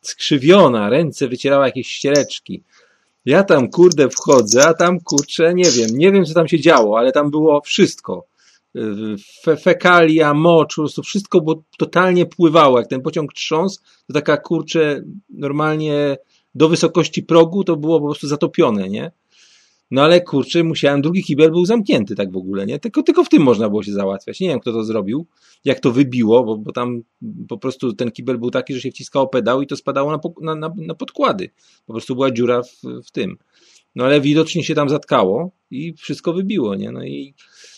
skrzywiona, 0.00 0.90
ręce 0.90 1.28
wycierała 1.28 1.66
jakieś 1.66 1.88
ściereczki. 1.88 2.62
Ja 3.24 3.44
tam, 3.44 3.70
kurde, 3.70 4.08
wchodzę, 4.08 4.66
a 4.66 4.74
tam, 4.74 5.00
kurczę, 5.00 5.54
nie 5.54 5.70
wiem, 5.70 5.90
nie 5.92 6.12
wiem, 6.12 6.24
co 6.24 6.34
tam 6.34 6.48
się 6.48 6.60
działo, 6.60 6.98
ale 6.98 7.12
tam 7.12 7.30
było 7.30 7.60
wszystko. 7.60 8.26
Fe, 9.42 9.56
fekalia, 9.56 10.34
mocz, 10.34 10.74
po 10.76 10.82
prostu 10.82 11.02
wszystko 11.02 11.40
było, 11.40 11.62
totalnie 11.78 12.26
pływało. 12.26 12.78
Jak 12.78 12.88
ten 12.88 13.02
pociąg 13.02 13.32
trząsł, 13.32 13.80
to 14.06 14.12
taka, 14.12 14.36
kurczę, 14.36 15.02
normalnie 15.30 16.16
do 16.54 16.68
wysokości 16.68 17.22
progu 17.22 17.64
to 17.64 17.76
było 17.76 18.00
po 18.00 18.06
prostu 18.06 18.26
zatopione, 18.26 18.88
nie? 18.88 19.12
No 19.94 20.02
ale 20.02 20.20
kurczę, 20.20 20.64
musiałem, 20.64 21.02
drugi 21.02 21.22
kibel 21.22 21.50
był 21.50 21.66
zamknięty 21.66 22.14
tak 22.14 22.32
w 22.32 22.36
ogóle, 22.36 22.66
nie? 22.66 22.78
Tylko, 22.78 23.02
tylko 23.02 23.24
w 23.24 23.28
tym 23.28 23.42
można 23.42 23.68
było 23.68 23.82
się 23.82 23.92
załatwiać. 23.92 24.40
Nie 24.40 24.48
wiem, 24.48 24.60
kto 24.60 24.72
to 24.72 24.84
zrobił, 24.84 25.26
jak 25.64 25.80
to 25.80 25.92
wybiło, 25.92 26.44
bo, 26.44 26.56
bo 26.56 26.72
tam 26.72 27.02
po 27.48 27.58
prostu 27.58 27.92
ten 27.92 28.10
kibel 28.10 28.38
był 28.38 28.50
taki, 28.50 28.74
że 28.74 28.80
się 28.80 28.90
wciskało 28.90 29.26
pedał 29.26 29.62
i 29.62 29.66
to 29.66 29.76
spadało 29.76 30.10
na, 30.10 30.18
na, 30.40 30.54
na, 30.54 30.74
na 30.76 30.94
podkłady. 30.94 31.50
Po 31.86 31.92
prostu 31.92 32.14
była 32.14 32.30
dziura 32.30 32.62
w, 32.62 33.04
w 33.06 33.10
tym. 33.10 33.36
No 33.94 34.04
ale 34.04 34.20
widocznie 34.20 34.64
się 34.64 34.74
tam 34.74 34.88
zatkało 34.88 35.50
i 35.70 35.94
wszystko 35.96 36.32
wybiło, 36.32 36.74
nie? 36.74 36.92
No 36.92 37.04
i 37.04 37.34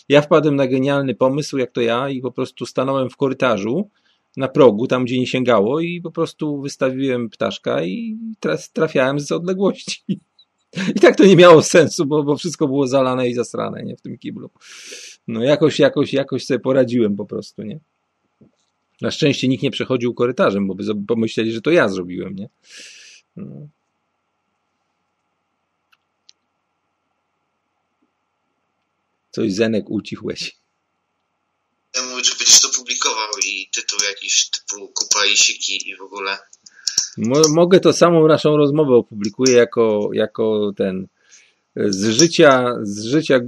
ja 0.09 0.21
wpadłem 0.21 0.55
na 0.55 0.67
genialny 0.67 1.15
pomysł, 1.15 1.57
jak 1.57 1.71
to 1.71 1.81
ja, 1.81 2.09
i 2.09 2.21
po 2.21 2.31
prostu 2.31 2.65
stanąłem 2.65 3.09
w 3.09 3.17
korytarzu 3.17 3.89
na 4.37 4.47
progu, 4.47 4.87
tam 4.87 5.05
gdzie 5.05 5.19
nie 5.19 5.27
sięgało 5.27 5.79
i 5.79 6.01
po 6.01 6.11
prostu 6.11 6.61
wystawiłem 6.61 7.29
ptaszka 7.29 7.83
i 7.83 8.17
trafiałem 8.73 9.19
z 9.19 9.31
odległości. 9.31 10.19
I 10.95 10.99
tak 10.99 11.15
to 11.15 11.25
nie 11.25 11.35
miało 11.35 11.63
sensu, 11.63 12.05
bo, 12.05 12.23
bo 12.23 12.37
wszystko 12.37 12.67
było 12.67 12.87
zalane 12.87 13.29
i 13.29 13.33
zasrane, 13.33 13.83
nie, 13.83 13.97
w 13.97 14.01
tym 14.01 14.17
kiblu. 14.17 14.49
No 15.27 15.43
jakoś, 15.43 15.79
jakoś, 15.79 16.13
jakoś 16.13 16.45
sobie 16.45 16.59
poradziłem 16.59 17.15
po 17.15 17.25
prostu, 17.25 17.63
nie. 17.63 17.79
Na 19.01 19.11
szczęście 19.11 19.47
nikt 19.47 19.63
nie 19.63 19.71
przechodził 19.71 20.13
korytarzem, 20.13 20.67
bo 20.67 20.75
by 20.75 20.83
pomyśleli, 21.07 21.51
że 21.51 21.61
to 21.61 21.71
ja 21.71 21.89
zrobiłem, 21.89 22.35
nie. 22.35 22.49
No. 23.35 23.67
Coś 29.31 29.53
Zenek 29.53 29.89
ucichłeś. 29.89 30.57
Ja 31.95 32.03
mówię, 32.03 32.23
że 32.23 32.35
będziesz 32.35 32.61
to 32.61 32.69
publikował 32.69 33.29
i 33.45 33.69
tytuł 33.73 33.99
jakiś 34.09 34.49
typu 34.49 34.87
Kupa 34.87 35.25
i 35.25 35.37
Siki 35.37 35.89
i 35.89 35.95
w 35.95 36.01
ogóle. 36.01 36.37
Mo, 37.17 37.41
mogę 37.49 37.79
to 37.79 37.93
samą 37.93 38.27
naszą 38.27 38.57
rozmowę 38.57 38.95
opublikuję 38.95 39.53
jako, 39.57 40.09
jako 40.13 40.71
ten 40.77 41.07
z 41.75 42.05
życia, 42.09 42.75
z 42.83 43.05
życia 43.05 43.39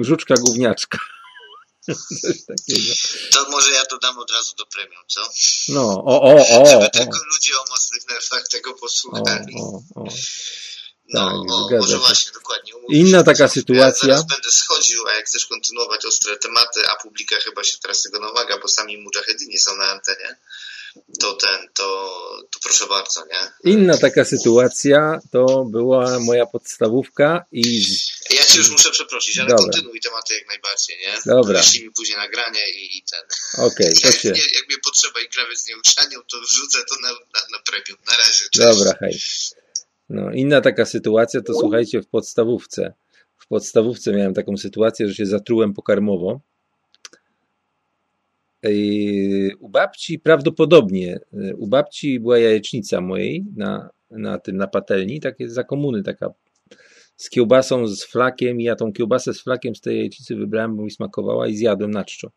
żuczka 0.00 0.34
gówniaczka. 0.34 0.98
Coś 2.22 2.44
takiego. 2.46 2.92
To 3.32 3.50
może 3.50 3.72
ja 3.72 3.84
to 3.86 3.98
dam 3.98 4.18
od 4.18 4.30
razu 4.30 4.54
do 4.58 4.66
premium, 4.66 5.02
co? 5.08 5.20
No, 5.68 6.04
o, 6.04 6.22
o, 6.22 6.34
o, 6.34 6.66
Żeby 6.66 6.86
o, 6.86 6.90
tylko 6.90 7.18
ludzie 7.32 7.52
o 7.60 7.70
mocnych 7.70 8.08
nerwach 8.08 8.48
tego 8.48 8.70
o, 8.70 8.74
posłuchali. 8.74 9.54
o, 9.60 9.82
o. 9.94 10.04
No, 11.14 11.20
tak, 11.20 11.52
o, 11.52 11.66
zgadza 11.66 11.80
może 11.80 11.92
się. 11.92 11.98
właśnie, 11.98 12.32
dokładnie. 12.32 12.59
Inna 12.90 13.22
taka 13.22 13.42
Ja 13.44 13.48
sytuacja, 13.48 14.08
zaraz 14.08 14.26
będę 14.26 14.50
schodził, 14.52 15.08
a 15.08 15.14
jak 15.14 15.26
chcesz 15.26 15.46
kontynuować 15.46 16.04
ostre 16.06 16.36
tematy, 16.36 16.88
a 16.88 16.96
publika 17.02 17.36
chyba 17.36 17.64
się 17.64 17.78
teraz 17.82 18.02
tego 18.02 18.20
nawaga, 18.20 18.58
bo 18.58 18.68
sami 18.68 18.96
mujahedini 18.98 19.58
są 19.58 19.76
na 19.76 19.84
antenie, 19.84 20.36
to 21.20 21.32
ten, 21.32 21.68
to, 21.74 21.84
to 22.50 22.58
proszę 22.62 22.86
bardzo, 22.86 23.24
nie? 23.26 23.72
inna 23.72 23.98
taka 23.98 24.24
sytuacja 24.24 25.20
to 25.32 25.64
była 25.64 26.18
moja 26.20 26.46
podstawówka 26.46 27.44
i 27.52 27.84
z, 27.84 28.10
Ja 28.30 28.44
cię 28.44 28.58
już 28.58 28.70
muszę 28.70 28.90
przeprosić, 28.90 29.38
ale 29.38 29.48
Dobra. 29.48 29.64
kontynuuj 29.64 30.00
tematy 30.00 30.34
jak 30.34 30.48
najbardziej, 30.48 30.98
nie? 30.98 31.18
Dobra. 31.26 31.60
Wyślij 31.60 31.84
mi 31.84 31.90
później 31.90 32.18
nagranie 32.18 32.70
i, 32.70 32.98
i 32.98 33.02
ten. 33.02 33.20
okej, 33.66 33.94
to 34.02 34.08
Jak, 34.08 34.16
się, 34.16 34.30
nie, 34.30 34.40
jak 34.54 34.68
mnie 34.68 34.78
potrzeba 34.84 35.20
i 35.20 35.28
krawiec 35.28 35.66
nie 35.66 35.74
uszanił, 35.78 36.22
to 36.30 36.40
wrzucę 36.40 36.78
to 36.88 36.94
na, 37.02 37.08
na, 37.08 37.40
na 37.52 37.58
premium. 37.58 37.98
Na 38.06 38.16
razie. 38.16 38.48
Cześć. 38.50 38.58
dobra, 38.58 38.94
hej. 39.00 39.20
No, 40.10 40.32
inna 40.32 40.60
taka 40.60 40.84
sytuacja 40.84 41.40
to 41.40 41.54
słuchajcie 41.54 42.02
w 42.02 42.08
podstawówce. 42.08 42.92
W 43.36 43.48
podstawówce 43.48 44.12
miałem 44.12 44.34
taką 44.34 44.56
sytuację, 44.56 45.08
że 45.08 45.14
się 45.14 45.26
zatrułem 45.26 45.74
pokarmowo. 45.74 46.40
Yy, 48.62 49.56
U 49.58 49.68
babci 49.68 50.18
prawdopodobnie, 50.18 51.20
u 51.56 51.66
babci 51.66 52.20
była 52.20 52.38
jajecznica 52.38 53.00
mojej 53.00 53.44
na, 53.56 53.90
na 54.10 54.38
tym, 54.38 54.56
na 54.56 54.66
patelni, 54.66 55.20
takie 55.20 55.48
za 55.48 55.64
komuny, 55.64 56.02
taka 56.02 56.30
z 57.16 57.30
kiełbasą, 57.30 57.86
z 57.86 58.04
flakiem 58.04 58.60
i 58.60 58.64
ja 58.64 58.76
tą 58.76 58.92
kiełbasę 58.92 59.34
z 59.34 59.42
flakiem 59.42 59.74
z 59.74 59.80
tej 59.80 59.96
jajecznicy 59.96 60.36
wybrałem, 60.36 60.76
bo 60.76 60.82
mi 60.82 60.90
smakowała 60.90 61.48
i 61.48 61.56
zjadłem 61.56 61.90
na 61.90 62.04
czczo. 62.04 62.30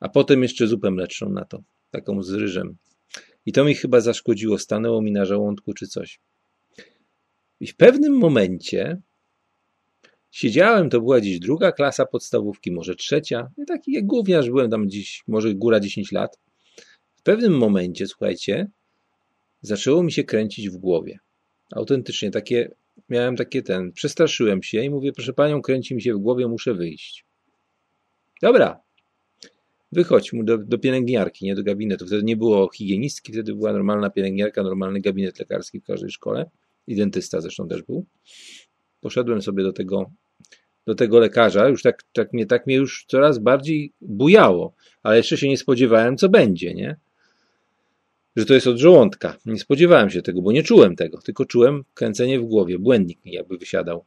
A 0.00 0.08
potem 0.08 0.42
jeszcze 0.42 0.66
zupę 0.66 0.90
mleczną 0.90 1.28
na 1.28 1.44
to, 1.44 1.62
taką 1.90 2.22
z 2.22 2.32
ryżem. 2.32 2.76
I 3.46 3.52
to 3.52 3.64
mi 3.64 3.74
chyba 3.74 4.00
zaszkodziło, 4.00 4.58
stanęło 4.58 5.02
mi 5.02 5.12
na 5.12 5.24
żołądku 5.24 5.74
czy 5.74 5.86
coś. 5.86 6.20
I 7.60 7.66
w 7.66 7.76
pewnym 7.76 8.18
momencie 8.18 9.00
siedziałem, 10.30 10.90
to 10.90 11.00
była 11.00 11.20
dziś 11.20 11.38
druga 11.38 11.72
klasa 11.72 12.06
podstawówki, 12.06 12.72
może 12.72 12.94
trzecia, 12.94 13.50
taki 13.66 13.92
jak 13.92 14.06
gówniarz 14.06 14.50
byłem 14.50 14.70
tam 14.70 14.90
dziś, 14.90 15.22
może 15.26 15.54
góra 15.54 15.80
10 15.80 16.12
lat. 16.12 16.38
W 17.16 17.22
pewnym 17.22 17.58
momencie, 17.58 18.06
słuchajcie, 18.06 18.70
zaczęło 19.62 20.02
mi 20.02 20.12
się 20.12 20.24
kręcić 20.24 20.70
w 20.70 20.76
głowie. 20.76 21.18
Autentycznie, 21.72 22.30
takie, 22.30 22.70
miałem 23.08 23.36
takie 23.36 23.62
ten, 23.62 23.92
przestraszyłem 23.92 24.62
się 24.62 24.84
i 24.84 24.90
mówię, 24.90 25.12
proszę 25.12 25.32
panią, 25.32 25.62
kręci 25.62 25.94
mi 25.94 26.02
się 26.02 26.14
w 26.14 26.18
głowie, 26.18 26.48
muszę 26.48 26.74
wyjść. 26.74 27.24
Dobra, 28.42 28.80
wychodź 29.92 30.32
mu 30.32 30.44
do, 30.44 30.58
do 30.58 30.78
pielęgniarki, 30.78 31.44
nie 31.44 31.54
do 31.54 31.62
gabinetu. 31.62 32.06
Wtedy 32.06 32.22
nie 32.22 32.36
było 32.36 32.70
higienistki, 32.72 33.32
wtedy 33.32 33.54
była 33.54 33.72
normalna 33.72 34.10
pielęgniarka, 34.10 34.62
normalny 34.62 35.00
gabinet 35.00 35.38
lekarski 35.38 35.80
w 35.80 35.84
każdej 35.84 36.10
szkole. 36.10 36.50
I 36.86 36.96
dentysta 36.96 37.40
zresztą 37.40 37.68
też 37.68 37.82
był. 37.82 38.06
Poszedłem 39.00 39.42
sobie 39.42 39.62
do 39.62 39.72
tego, 39.72 40.10
do 40.86 40.94
tego 40.94 41.18
lekarza, 41.18 41.68
już 41.68 41.82
tak, 41.82 42.02
tak, 42.12 42.32
mnie, 42.32 42.46
tak 42.46 42.66
mnie 42.66 42.76
już 42.76 43.04
coraz 43.08 43.38
bardziej 43.38 43.92
bujało, 44.00 44.74
ale 45.02 45.16
jeszcze 45.16 45.36
się 45.36 45.48
nie 45.48 45.58
spodziewałem, 45.58 46.16
co 46.16 46.28
będzie, 46.28 46.74
nie? 46.74 46.96
Że 48.36 48.46
to 48.46 48.54
jest 48.54 48.66
od 48.66 48.76
żołądka. 48.76 49.36
Nie 49.46 49.58
spodziewałem 49.58 50.10
się 50.10 50.22
tego, 50.22 50.42
bo 50.42 50.52
nie 50.52 50.62
czułem 50.62 50.96
tego, 50.96 51.18
tylko 51.18 51.44
czułem 51.44 51.84
kręcenie 51.94 52.40
w 52.40 52.44
głowie, 52.44 52.78
błędnik 52.78 53.24
mi 53.24 53.32
jakby 53.32 53.58
wysiadał. 53.58 54.04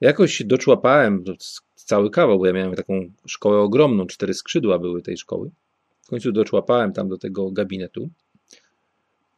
Jakoś 0.00 0.42
doczłapałem, 0.44 1.24
cały 1.74 2.10
kawał, 2.10 2.38
bo 2.38 2.46
ja 2.46 2.52
miałem 2.52 2.74
taką 2.74 3.10
szkołę 3.26 3.58
ogromną, 3.58 4.06
cztery 4.06 4.34
skrzydła 4.34 4.78
były 4.78 5.02
tej 5.02 5.16
szkoły. 5.16 5.50
W 6.02 6.06
końcu 6.06 6.32
doczłapałem 6.32 6.92
tam 6.92 7.08
do 7.08 7.18
tego 7.18 7.50
gabinetu. 7.50 8.10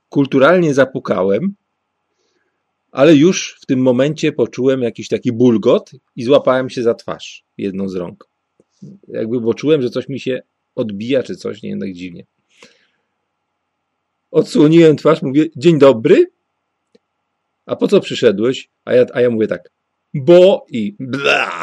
Kulturalnie 0.08 0.74
zapukałem, 0.74 1.54
ale 2.92 3.16
już 3.16 3.58
w 3.62 3.66
tym 3.66 3.80
momencie 3.82 4.32
poczułem 4.32 4.82
jakiś 4.82 5.08
taki 5.08 5.32
bulgot 5.32 5.90
i 6.16 6.24
złapałem 6.24 6.70
się 6.70 6.82
za 6.82 6.94
twarz 6.94 7.44
jedną 7.58 7.88
z 7.88 7.94
rąk. 7.94 8.28
Jakby 9.08 9.40
poczułem, 9.40 9.82
że 9.82 9.90
coś 9.90 10.08
mi 10.08 10.20
się 10.20 10.42
odbija, 10.74 11.22
czy 11.22 11.36
coś, 11.36 11.62
nie 11.62 11.70
wiem, 11.70 11.80
tak 11.80 11.92
dziwnie. 11.92 12.26
Odsłoniłem 14.30 14.96
twarz, 14.96 15.22
mówię, 15.22 15.46
dzień 15.56 15.78
dobry. 15.78 16.26
A 17.66 17.76
po 17.76 17.88
co 17.88 18.00
przyszedłeś? 18.00 18.70
A 18.84 18.94
ja, 18.94 19.06
a 19.12 19.20
ja 19.20 19.30
mówię 19.30 19.46
tak, 19.46 19.70
bo 20.14 20.66
i 20.68 20.94
bla. 20.98 21.62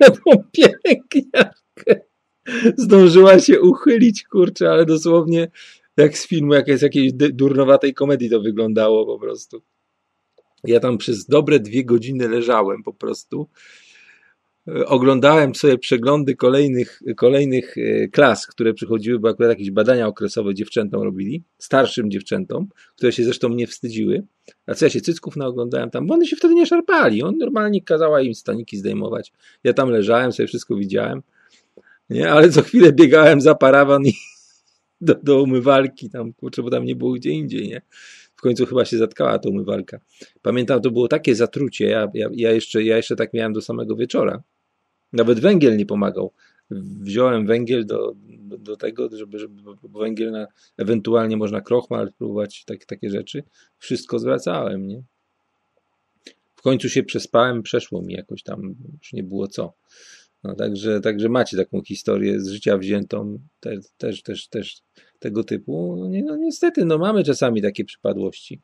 Pielęgniarkę 0.52 2.08
zdążyła 2.76 3.38
się 3.38 3.60
uchylić, 3.60 4.24
kurczę, 4.24 4.70
ale 4.70 4.86
dosłownie 4.86 5.48
jak 5.96 6.18
z 6.18 6.26
filmu 6.26 6.54
jakiejś, 6.54 6.82
jakiejś 6.82 7.12
durnowatej 7.12 7.94
komedii 7.94 8.30
to 8.30 8.40
wyglądało 8.40 9.06
po 9.06 9.18
prostu. 9.18 9.62
Ja 10.64 10.80
tam 10.80 10.98
przez 10.98 11.26
dobre 11.26 11.60
dwie 11.60 11.84
godziny 11.84 12.28
leżałem 12.28 12.82
po 12.82 12.92
prostu 12.92 13.48
oglądałem 14.86 15.54
sobie 15.54 15.78
przeglądy 15.78 16.36
kolejnych, 16.36 17.02
kolejnych 17.16 17.78
e, 17.78 18.08
klas, 18.08 18.46
które 18.46 18.74
przychodziły, 18.74 19.18
bo 19.18 19.28
akurat 19.28 19.50
jakieś 19.50 19.70
badania 19.70 20.06
okresowe 20.06 20.54
dziewczętom 20.54 21.02
robili, 21.02 21.42
starszym 21.58 22.10
dziewczętom, 22.10 22.68
które 22.96 23.12
się 23.12 23.24
zresztą 23.24 23.48
nie 23.48 23.66
wstydziły. 23.66 24.26
A 24.66 24.74
co 24.74 24.86
ja 24.86 24.90
się 24.90 25.00
cycków 25.00 25.36
naoglądałem 25.36 25.90
tam, 25.90 26.06
bo 26.06 26.14
one 26.14 26.26
się 26.26 26.36
wtedy 26.36 26.54
nie 26.54 26.66
szarpali. 26.66 27.22
On 27.22 27.38
normalnie 27.38 27.82
kazała 27.82 28.20
im 28.20 28.34
staniki 28.34 28.76
zdejmować. 28.76 29.32
Ja 29.64 29.72
tam 29.72 29.90
leżałem, 29.90 30.32
sobie 30.32 30.46
wszystko 30.46 30.76
widziałem. 30.76 31.22
Nie, 32.10 32.30
ale 32.30 32.50
co 32.50 32.62
chwilę 32.62 32.92
biegałem 32.92 33.40
za 33.40 33.54
parawan 33.54 34.06
i 34.06 34.12
do, 35.00 35.14
do 35.22 35.42
umywalki 35.42 36.10
tam, 36.10 36.32
kurczę, 36.32 36.62
bo 36.62 36.70
tam 36.70 36.84
nie 36.84 36.96
było 36.96 37.12
gdzie 37.12 37.30
indziej, 37.30 37.68
nie? 37.68 37.82
W 38.38 38.40
końcu 38.40 38.66
chyba 38.66 38.84
się 38.84 38.98
zatkała 38.98 39.38
ta 39.38 39.48
umywalka. 39.48 40.00
Pamiętam, 40.42 40.80
to 40.80 40.90
było 40.90 41.08
takie 41.08 41.34
zatrucie, 41.34 41.86
ja, 41.86 42.10
ja, 42.14 42.28
ja, 42.32 42.52
jeszcze, 42.52 42.82
ja 42.84 42.96
jeszcze 42.96 43.16
tak 43.16 43.34
miałem 43.34 43.52
do 43.52 43.60
samego 43.60 43.96
wieczora, 43.96 44.42
nawet 45.12 45.40
węgiel 45.40 45.76
nie 45.76 45.86
pomagał. 45.86 46.32
Wziąłem 47.00 47.46
węgiel 47.46 47.86
do, 47.86 48.14
do, 48.28 48.58
do 48.58 48.76
tego, 48.76 49.08
żeby, 49.16 49.38
żeby 49.38 49.60
węgiel 49.82 50.30
na, 50.30 50.46
ewentualnie 50.76 51.36
można 51.36 51.60
krochmal 51.60 52.12
próbować, 52.12 52.64
tak, 52.64 52.84
takie 52.84 53.10
rzeczy. 53.10 53.42
Wszystko 53.78 54.18
zwracałem, 54.18 54.86
nie? 54.86 55.02
W 56.56 56.62
końcu 56.62 56.88
się 56.88 57.02
przespałem, 57.02 57.62
przeszło 57.62 58.02
mi 58.02 58.14
jakoś 58.14 58.42
tam, 58.42 58.74
już 59.00 59.12
nie 59.12 59.22
było 59.22 59.48
co. 59.48 59.72
No, 60.44 60.54
także, 60.54 61.00
także 61.00 61.28
macie 61.28 61.56
taką 61.56 61.82
historię 61.82 62.40
z 62.40 62.48
życia 62.48 62.78
wziętą, 62.78 63.38
te, 63.60 63.76
też, 63.98 64.22
też, 64.22 64.48
też 64.48 64.82
tego 65.18 65.44
typu. 65.44 65.96
No, 65.96 66.20
no 66.24 66.36
niestety, 66.36 66.84
no 66.84 66.98
mamy 66.98 67.24
czasami 67.24 67.62
takie 67.62 67.84
przypadłości. 67.84 68.60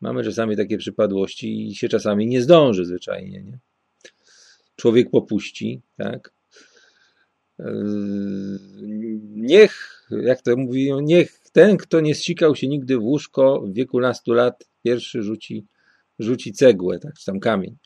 Mamy 0.00 0.24
czasami 0.24 0.56
takie 0.56 0.78
przypadłości 0.78 1.68
i 1.68 1.74
się 1.74 1.88
czasami 1.88 2.26
nie 2.26 2.42
zdąży 2.42 2.84
zwyczajnie, 2.84 3.42
nie? 3.42 3.58
człowiek 4.78 5.10
popuści, 5.10 5.82
tak? 5.96 6.32
Niech, 9.34 10.02
jak 10.10 10.42
to 10.42 10.56
mówi, 10.56 10.92
niech 11.02 11.40
ten, 11.52 11.76
kto 11.76 12.00
nie 12.00 12.14
zsikał 12.14 12.56
się 12.56 12.68
nigdy 12.68 12.98
w 12.98 13.02
łóżko 13.02 13.60
w 13.60 13.72
wieku 13.72 14.00
nastu 14.00 14.32
lat, 14.32 14.64
pierwszy 14.82 15.22
rzuci, 15.22 15.66
rzuci 16.18 16.52
cegłę, 16.52 16.98
tak, 16.98 17.14
czy 17.14 17.24
tam 17.24 17.40
kamień. 17.40 17.76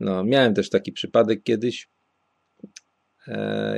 No, 0.00 0.24
miałem 0.24 0.54
też 0.54 0.70
taki 0.70 0.92
przypadek 0.92 1.42
kiedyś, 1.42 1.88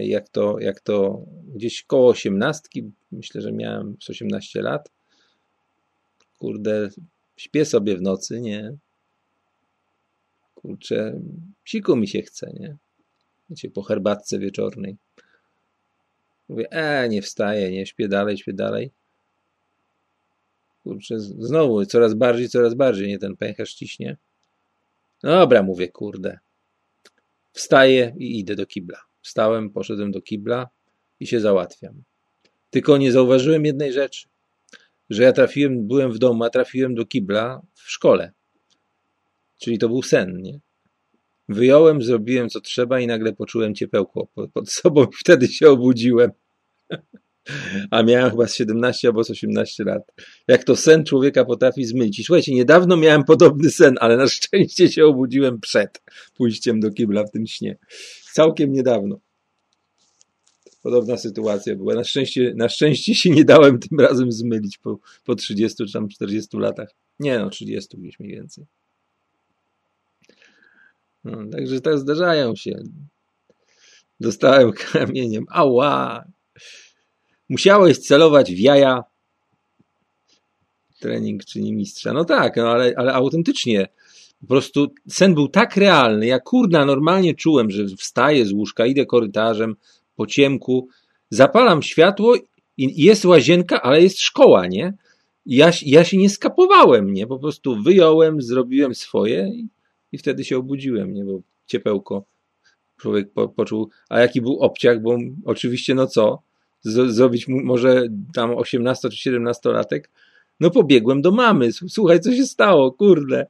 jak 0.01 0.29
to, 0.29 0.59
jak 0.59 0.81
to 0.81 1.27
gdzieś 1.55 1.83
koło 1.83 2.09
osiemnastki, 2.09 2.93
myślę, 3.13 3.41
że 3.41 3.53
miałem 3.53 3.97
z 4.01 4.11
18 4.11 4.63
lat. 4.63 4.91
Kurde, 6.39 6.91
śpię 7.37 7.65
sobie 7.65 7.97
w 7.97 8.03
nocy, 8.03 8.41
nie? 8.41 8.77
kurczę, 10.63 11.21
psiku 11.65 11.97
mi 11.97 12.09
się 12.09 12.23
chce, 12.23 12.53
nie? 12.53 12.77
Wiecie, 13.51 13.71
po 13.71 13.83
herbatce 13.83 14.39
wieczornej. 14.39 14.97
Mówię, 16.49 16.71
e, 16.71 17.09
nie 17.09 17.23
wstaję, 17.23 17.71
nie, 17.71 17.87
śpię 17.87 18.09
dalej, 18.09 18.39
śpię 18.39 18.53
dalej. 18.53 18.91
Kurczę, 20.83 21.21
znowu, 21.21 21.87
coraz 21.87 22.15
bardziej, 22.15 22.49
coraz 22.49 22.75
bardziej, 22.75 23.09
nie, 23.09 23.19
ten 23.19 23.37
pęcherz 23.37 23.75
ciśnie. 23.75 24.17
Dobra, 25.23 25.63
mówię, 25.63 25.89
kurde. 25.89 26.39
Wstaję 27.53 28.15
i 28.19 28.39
idę 28.39 28.57
do 28.57 28.67
kibla. 28.67 28.99
Wstałem, 29.23 29.71
poszedłem 29.71 30.13
do 30.13 30.23
kibla 30.23 30.69
i 31.21 31.27
się 31.27 31.41
załatwiam. 31.41 32.03
Tylko 32.71 32.97
nie 32.97 33.13
zauważyłem 33.13 33.65
jednej 33.65 33.93
rzeczy, 33.93 34.29
że 35.11 35.23
ja 35.23 35.33
trafiłem, 35.33 35.87
byłem 35.87 36.13
w 36.13 36.19
domu, 36.19 36.45
a 36.45 36.51
trafiłem 36.51 36.95
do 36.95 37.07
kibla 37.07 37.63
w 37.75 37.91
szkole. 37.91 38.33
Czyli 39.61 39.79
to 39.79 39.89
był 39.89 40.03
sen, 40.03 40.43
nie? 40.43 40.61
Wyjąłem, 41.49 42.03
zrobiłem 42.03 42.49
co 42.49 42.61
trzeba 42.61 43.01
i 43.01 43.07
nagle 43.07 43.33
poczułem 43.33 43.75
ciepełko 43.75 44.29
pod 44.55 44.71
sobą 44.71 45.05
i 45.05 45.17
wtedy 45.21 45.49
się 45.49 45.71
obudziłem. 45.71 46.31
A 47.91 48.03
miałem 48.03 48.31
chyba 48.31 48.47
z 48.47 48.55
17 48.55 49.09
albo 49.09 49.25
z 49.25 49.31
18 49.31 49.85
lat. 49.85 50.03
Jak 50.49 50.65
to 50.65 50.77
sen 50.77 51.05
człowieka 51.05 51.45
potrafi 51.45 51.85
zmylić. 51.85 52.27
Słuchajcie, 52.27 52.55
niedawno 52.55 52.97
miałem 52.97 53.25
podobny 53.25 53.71
sen, 53.71 53.95
ale 54.01 54.17
na 54.17 54.29
szczęście 54.29 54.89
się 54.89 55.07
obudziłem 55.07 55.61
przed 55.61 56.03
pójściem 56.35 56.81
do 56.81 56.91
kibla 56.91 57.25
w 57.25 57.31
tym 57.31 57.47
śnie. 57.47 57.79
Całkiem 58.33 58.73
niedawno. 58.73 59.21
Podobna 60.83 61.17
sytuacja 61.17 61.77
była. 61.77 61.95
Na 61.95 62.05
szczęście, 62.05 62.53
na 62.57 62.69
szczęście 62.69 63.15
się 63.15 63.31
nie 63.31 63.45
dałem 63.45 63.79
tym 63.79 64.01
razem 64.01 64.33
zmylić 64.33 64.79
po, 64.79 64.99
po 65.25 65.35
30 65.35 65.87
czy 65.87 65.93
tam 65.93 66.09
40 66.09 66.57
latach. 66.57 66.89
Nie 67.19 67.39
no, 67.39 67.51
30 67.51 67.97
gdzieś 67.99 68.21
mniej 68.21 68.33
więcej. 68.33 68.65
No, 71.25 71.39
także 71.53 71.81
tak 71.81 71.99
zdarzają 71.99 72.57
się. 72.57 72.83
Dostałem 74.21 74.73
kamieniem. 74.93 75.45
Ała! 75.49 76.25
Musiałeś 77.53 77.99
celować 77.99 78.53
w 78.53 78.59
jaja. 78.59 79.05
Trening 81.01 81.45
czyni 81.45 81.73
mistrza. 81.73 82.13
No 82.13 82.25
tak, 82.25 82.57
no 82.57 82.71
ale, 82.71 82.95
ale 82.97 83.13
autentycznie. 83.13 83.89
Po 84.41 84.47
prostu 84.47 84.93
sen 85.09 85.35
był 85.35 85.49
tak 85.49 85.77
realny. 85.77 86.27
Ja 86.27 86.41
kurna 86.41 86.85
normalnie 86.85 87.35
czułem, 87.35 87.71
że 87.71 87.87
wstaję 87.99 88.47
z 88.47 88.53
łóżka, 88.53 88.87
idę 88.87 89.07
korytarzem 89.07 89.77
po 90.17 90.27
ciemku, 90.27 90.89
zapalam 91.31 91.83
światło 91.83 92.35
i 92.77 93.03
jest 93.05 93.25
łazienka, 93.25 93.83
ale 93.83 94.03
jest 94.03 94.21
szkoła, 94.21 94.67
nie? 94.67 94.95
Ja, 95.47 95.71
ja 95.83 96.05
się 96.05 96.17
nie 96.17 96.31
skapowałem, 96.31 97.13
nie? 97.13 97.27
Po 97.27 97.39
prostu 97.39 97.83
wyjąłem, 97.83 98.43
zrobiłem 98.43 98.95
swoje 98.95 99.51
i 99.55 99.69
i 100.13 100.19
wtedy 100.19 100.45
się 100.45 100.59
obudziłem, 100.59 101.15
nie, 101.15 101.25
bo 101.25 101.41
ciepełko 101.67 102.25
człowiek 102.97 103.33
po, 103.33 103.49
poczuł, 103.49 103.91
a 104.09 104.21
jaki 104.21 104.41
był 104.41 104.59
obciach, 104.59 105.03
bo 105.03 105.19
oczywiście 105.45 105.95
no 105.95 106.07
co, 106.07 106.43
z, 106.83 107.15
zrobić 107.15 107.49
może 107.49 108.03
tam 108.35 108.51
18 108.51 109.09
czy 109.09 109.17
17 109.17 109.69
latek, 109.69 110.11
no 110.61 110.71
pobiegłem 110.71 111.23
do 111.23 111.31
mamy, 111.31 111.71
słuchaj 111.73 112.21
co 112.21 112.33
się 112.33 112.47
stało, 112.47 112.93
kurde, 112.93 113.47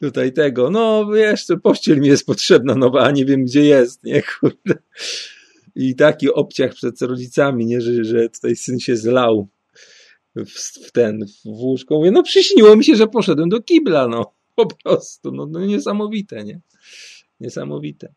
tutaj 0.00 0.32
tego, 0.32 0.70
no 0.70 1.06
wiesz, 1.14 1.46
pościel 1.62 2.00
mi 2.00 2.08
jest 2.08 2.26
potrzebna 2.26 2.74
nowa, 2.74 3.02
a 3.02 3.10
nie 3.10 3.24
wiem 3.24 3.44
gdzie 3.44 3.64
jest, 3.64 4.04
nie, 4.04 4.22
kurde. 4.40 4.74
I 5.74 5.94
taki 5.94 6.32
obciach 6.32 6.74
przed 6.74 7.02
rodzicami, 7.02 7.66
nie, 7.66 7.80
że, 7.80 8.04
że 8.04 8.28
tutaj 8.28 8.56
syn 8.56 8.80
się 8.80 8.96
zlał 8.96 9.48
w, 10.36 10.50
w 10.86 10.92
ten, 10.92 11.26
w 11.44 11.48
łóżko. 11.48 11.94
Mówię, 11.94 12.10
no 12.10 12.22
przyśniło 12.22 12.76
mi 12.76 12.84
się, 12.84 12.96
że 12.96 13.06
poszedłem 13.06 13.48
do 13.48 13.62
kibla, 13.62 14.08
no. 14.08 14.34
Po 14.54 14.66
prostu, 14.66 15.32
no, 15.32 15.46
no 15.46 15.60
niesamowite, 15.60 16.44
nie? 16.44 16.60
Niesamowite. 17.40 18.14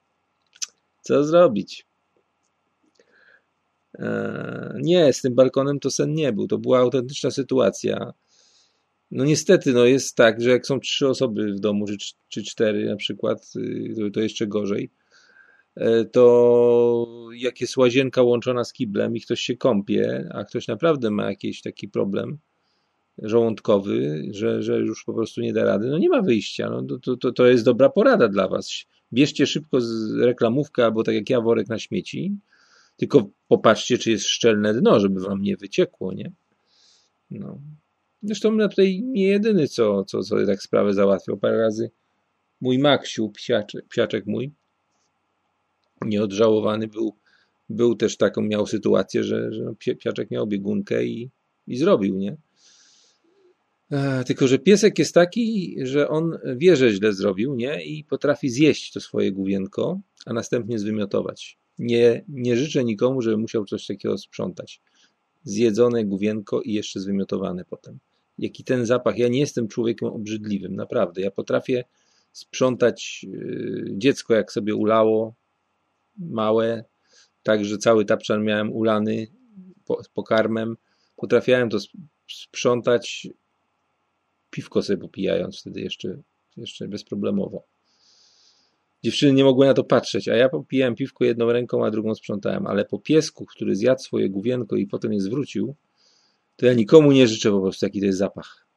Co 1.02 1.24
zrobić? 1.24 1.86
Eee, 4.00 4.82
nie, 4.82 5.14
z 5.14 5.22
tym 5.22 5.36
balkonem 5.36 5.80
to 5.80 5.92
sen 5.92 6.14
nie 6.14 6.34
był. 6.34 6.48
To 6.48 6.58
była 6.58 6.80
autentyczna 6.80 7.32
sytuacja. 7.32 8.14
No 9.12 9.26
niestety, 9.26 9.74
no 9.74 9.86
jest 9.86 10.16
tak, 10.16 10.42
że 10.42 10.50
jak 10.50 10.68
są 10.68 10.80
trzy 10.80 11.08
osoby 11.08 11.54
w 11.54 11.60
domu, 11.60 11.86
czy, 11.86 12.14
czy 12.30 12.44
cztery 12.44 12.86
na 12.86 12.96
przykład, 12.96 13.54
y, 13.56 14.12
to, 14.12 14.20
jeszcze 14.20 14.48
gorzej, 14.48 14.90
e, 15.76 16.06
to 16.06 17.08
jak 17.36 17.62
jest 17.62 17.78
łazienka 17.78 18.22
łączona 18.22 18.64
z 18.64 18.74
kiblem 18.74 19.16
i 19.16 19.22
ktoś 19.22 19.40
się 19.40 19.58
kąpie, 19.58 20.30
a 20.34 20.44
ktoś 20.44 20.68
naprawdę 20.68 21.12
ma 21.12 21.30
jakiś 21.30 21.62
taki 21.62 21.88
problem, 21.88 22.38
żołądkowy, 23.18 24.24
że, 24.32 24.64
że 24.64 24.80
już 24.80 25.04
po 25.04 25.14
prostu 25.14 25.42
nie 25.42 25.54
da 25.54 25.64
rady, 25.64 25.88
no 25.88 25.98
nie 25.98 26.10
ma 26.10 26.22
wyjścia. 26.22 26.70
No, 26.70 26.98
to, 27.00 27.18
to, 27.18 27.32
to 27.32 27.48
jest 27.48 27.66
dobra 27.66 27.90
porada 27.90 28.28
dla 28.28 28.48
Was. 28.48 28.86
Bierzcie 29.14 29.48
szybko 29.48 29.78
reklamówkę 30.20 30.86
albo 30.86 31.04
tak 31.04 31.16
jak 31.16 31.30
ja 31.30 31.42
worek 31.42 31.68
na 31.68 31.80
śmieci, 31.80 32.38
tylko 32.98 33.30
popatrzcie, 33.48 33.98
czy 33.98 34.12
jest 34.12 34.26
szczelne 34.26 34.74
dno, 34.74 35.00
żeby 35.00 35.22
Wam 35.22 35.42
nie 35.42 35.58
wyciekło, 35.58 36.14
nie? 36.14 36.32
No. 37.32 37.60
Zresztą 38.24 38.58
ja 38.58 38.68
tutaj 38.68 39.02
nie 39.04 39.28
jedyny, 39.28 39.68
co, 39.68 40.04
co 40.04 40.24
sobie 40.24 40.46
tak 40.46 40.62
sprawę 40.62 40.94
załatwiał. 40.94 41.38
Parę 41.38 41.58
razy 41.58 41.92
mój 42.62 42.80
Maksiu, 42.80 43.30
psiaczek, 43.30 43.88
psiaczek 43.88 44.26
mój, 44.26 44.52
nieodżałowany 46.02 46.88
był, 46.88 47.16
był 47.70 47.96
też 47.96 48.18
taką, 48.18 48.42
miał 48.42 48.68
sytuację, 48.68 49.24
że, 49.24 49.54
że 49.54 49.96
psiaczek 49.98 50.32
miał 50.32 50.48
biegunkę 50.48 51.06
i, 51.06 51.30
i 51.68 51.78
zrobił, 51.78 52.18
nie? 52.18 52.38
E, 53.92 54.24
tylko, 54.24 54.48
że 54.48 54.60
piesek 54.60 55.00
jest 55.00 55.14
taki, 55.14 55.76
że 55.84 56.10
on 56.10 56.38
wie, 56.56 56.76
że 56.76 56.92
źle 56.92 57.14
zrobił, 57.14 57.56
nie? 57.56 57.86
I 57.86 58.04
potrafi 58.04 58.50
zjeść 58.50 58.92
to 58.92 59.00
swoje 59.00 59.32
główienko, 59.32 60.00
a 60.26 60.34
następnie 60.34 60.80
zwymiotować. 60.80 61.58
Nie, 61.80 62.24
nie 62.28 62.58
życzę 62.58 62.84
nikomu, 62.84 63.22
żeby 63.22 63.38
musiał 63.38 63.66
coś 63.66 63.88
takiego 63.88 64.18
sprzątać. 64.18 64.82
zjedzone 65.44 66.06
główienko 66.06 66.62
i 66.62 66.74
jeszcze 66.74 67.00
zwymiotowane 67.00 67.66
potem. 67.66 68.00
Jaki 68.38 68.64
ten 68.64 68.86
zapach, 68.86 69.18
ja 69.18 69.28
nie 69.28 69.40
jestem 69.40 69.68
człowiekiem 69.68 70.08
obrzydliwym, 70.08 70.76
naprawdę. 70.76 71.22
Ja 71.22 71.32
potrafię 71.32 71.84
sprzątać 72.32 73.26
yy, 73.30 73.86
dziecko, 73.98 74.34
jak 74.34 74.52
sobie 74.52 74.76
ulało, 74.76 75.36
małe, 76.18 76.84
tak, 77.44 77.66
że 77.66 77.78
cały 77.78 78.06
tapczan 78.06 78.44
miałem 78.44 78.74
ulany 78.74 79.28
pokarmem. 80.14 80.78
Potrafiałem 81.16 81.70
to 81.70 81.78
sprzątać, 82.32 83.28
piwko 84.50 84.82
sobie 84.82 84.98
popijając 84.98 85.60
wtedy 85.60 85.82
jeszcze, 85.82 86.22
jeszcze 86.58 86.88
bezproblemowo. 86.88 87.64
Dziewczyny 89.06 89.34
nie 89.34 89.44
mogły 89.44 89.66
na 89.66 89.74
to 89.74 89.84
patrzeć, 89.84 90.28
a 90.28 90.36
ja 90.36 90.50
popijałem 90.50 90.96
piwko 90.96 91.26
jedną 91.26 91.52
ręką, 91.52 91.86
a 91.86 91.92
drugą 91.92 92.16
sprzątałem, 92.16 92.68
ale 92.68 92.86
po 92.86 93.00
piesku, 93.00 93.46
który 93.46 93.76
zjadł 93.76 94.02
swoje 94.02 94.30
główienko 94.30 94.76
i 94.76 94.88
potem 94.88 95.14
je 95.14 95.22
zwrócił, 95.22 95.76
to 96.56 96.66
ja 96.66 96.74
nikomu 96.74 97.12
nie 97.12 97.28
życzę 97.28 97.52
po 97.52 97.62
prostu, 97.62 97.86
jaki 97.86 98.00
to 98.00 98.06
jest 98.06 98.18
zapach. 98.18 98.68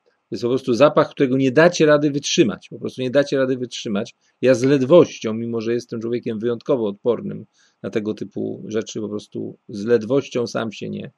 To 0.00 0.26
jest 0.30 0.42
po 0.42 0.48
prostu 0.48 0.74
zapach, 0.74 1.10
którego 1.10 1.36
nie 1.36 1.52
dacie 1.52 1.86
rady 1.86 2.10
wytrzymać. 2.10 2.68
Po 2.68 2.78
prostu 2.78 3.02
nie 3.02 3.10
dacie 3.10 3.38
rady 3.38 3.56
wytrzymać. 3.56 4.14
Ja 4.40 4.54
z 4.54 4.62
ledwością, 4.62 5.34
mimo 5.34 5.60
że 5.60 5.72
jestem 5.72 6.00
człowiekiem 6.00 6.38
wyjątkowo 6.38 6.86
odpornym 6.86 7.46
na 7.82 7.90
tego 7.90 8.14
typu 8.14 8.62
rzeczy, 8.68 9.00
po 9.00 9.08
prostu 9.08 9.58
z 9.68 9.84
ledwością 9.84 10.46
sam 10.46 10.72
się 10.72 10.90
nie. 10.90 11.10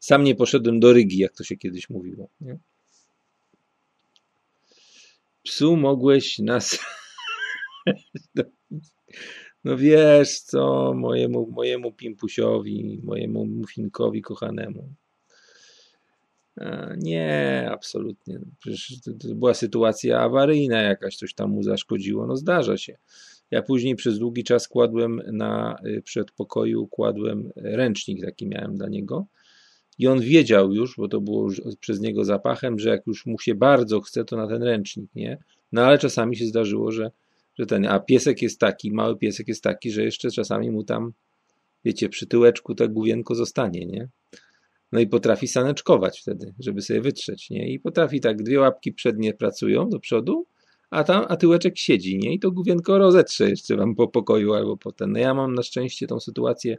Sam 0.00 0.24
nie 0.24 0.34
poszedłem 0.34 0.80
do 0.80 0.92
Rygi, 0.92 1.18
jak 1.18 1.34
to 1.34 1.44
się 1.44 1.56
kiedyś 1.56 1.90
mówiło. 1.90 2.28
Nie? 2.40 2.58
Psu 5.42 5.76
mogłeś 5.76 6.38
nas. 6.38 6.78
No 9.64 9.76
wiesz 9.76 10.40
co, 10.40 10.94
mojemu, 10.94 11.50
mojemu 11.50 11.92
pimpusiowi, 11.92 13.00
mojemu 13.04 13.46
mufinkowi 13.46 14.22
kochanemu. 14.22 14.94
Nie, 16.96 17.68
absolutnie. 17.70 18.40
Przecież 18.58 19.00
to 19.00 19.34
była 19.34 19.54
sytuacja 19.54 20.20
awaryjna 20.20 20.82
jakaś, 20.82 21.16
coś 21.16 21.34
tam 21.34 21.50
mu 21.50 21.62
zaszkodziło. 21.62 22.26
No 22.26 22.36
zdarza 22.36 22.76
się. 22.76 22.96
Ja 23.50 23.62
później 23.62 23.96
przez 23.96 24.18
długi 24.18 24.44
czas 24.44 24.68
kładłem 24.68 25.22
na 25.32 25.76
y, 25.86 26.02
przedpokoju, 26.02 26.86
kładłem 26.86 27.50
ręcznik 27.56 28.24
taki 28.24 28.46
miałem 28.46 28.76
dla 28.76 28.88
niego. 28.88 29.26
I 29.98 30.06
on 30.06 30.20
wiedział 30.20 30.72
już, 30.72 30.96
bo 30.96 31.08
to 31.08 31.20
było 31.20 31.48
przez 31.80 32.00
niego 32.00 32.24
zapachem, 32.24 32.78
że 32.78 32.88
jak 32.90 33.06
już 33.06 33.26
mu 33.26 33.38
się 33.38 33.54
bardzo 33.54 34.00
chce, 34.00 34.24
to 34.24 34.36
na 34.36 34.46
ten 34.46 34.62
ręcznik, 34.62 35.10
nie? 35.14 35.38
No 35.72 35.84
ale 35.84 35.98
czasami 35.98 36.36
się 36.36 36.46
zdarzyło, 36.46 36.92
że, 36.92 37.10
że 37.58 37.66
ten, 37.66 37.86
a 37.86 38.00
piesek 38.00 38.42
jest 38.42 38.60
taki, 38.60 38.92
mały 38.92 39.16
piesek 39.16 39.48
jest 39.48 39.62
taki, 39.62 39.90
że 39.90 40.04
jeszcze 40.04 40.30
czasami 40.30 40.70
mu 40.70 40.84
tam, 40.84 41.12
wiecie, 41.84 42.08
przy 42.08 42.26
tyłeczku 42.26 42.74
tak 42.74 42.92
główienko 42.92 43.34
zostanie, 43.34 43.86
nie? 43.86 44.08
No 44.92 45.00
i 45.00 45.06
potrafi 45.06 45.48
saneczkować 45.48 46.20
wtedy, 46.20 46.54
żeby 46.58 46.82
sobie 46.82 47.00
wytrzeć, 47.00 47.50
nie? 47.50 47.72
I 47.72 47.80
potrafi 47.80 48.20
tak, 48.20 48.42
dwie 48.42 48.60
łapki 48.60 48.92
przednie 48.92 49.34
pracują 49.34 49.88
do 49.88 50.00
przodu, 50.00 50.46
a 50.90 51.04
tam, 51.04 51.24
a 51.28 51.36
tyłeczek 51.36 51.78
siedzi, 51.78 52.18
nie? 52.18 52.34
I 52.34 52.38
to 52.38 52.50
główienko 52.50 52.98
rozetrze 52.98 53.50
jeszcze 53.50 53.76
wam 53.76 53.94
po 53.94 54.08
pokoju 54.08 54.54
albo 54.54 54.76
po 54.76 54.92
ten. 54.92 55.12
No 55.12 55.18
ja 55.18 55.34
mam 55.34 55.54
na 55.54 55.62
szczęście 55.62 56.06
tą 56.06 56.20
sytuację 56.20 56.76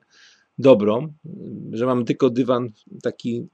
dobrą, 0.58 1.14
że 1.72 1.86
mam 1.86 2.06
tylko 2.06 2.30
dywan 2.30 2.72
taki 3.04 3.48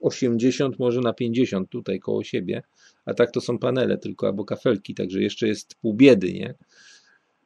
80 0.00 0.78
może 0.78 1.00
na 1.00 1.12
50 1.12 1.70
tutaj 1.70 2.00
koło 2.00 2.24
siebie, 2.24 2.62
a 3.06 3.14
tak 3.14 3.30
to 3.30 3.40
są 3.40 3.58
panele 3.58 3.98
tylko 3.98 4.26
albo 4.26 4.44
kafelki, 4.44 4.94
także 4.94 5.22
jeszcze 5.22 5.48
jest 5.48 5.74
pół 5.74 5.94
biedy, 5.94 6.32
nie? 6.32 6.54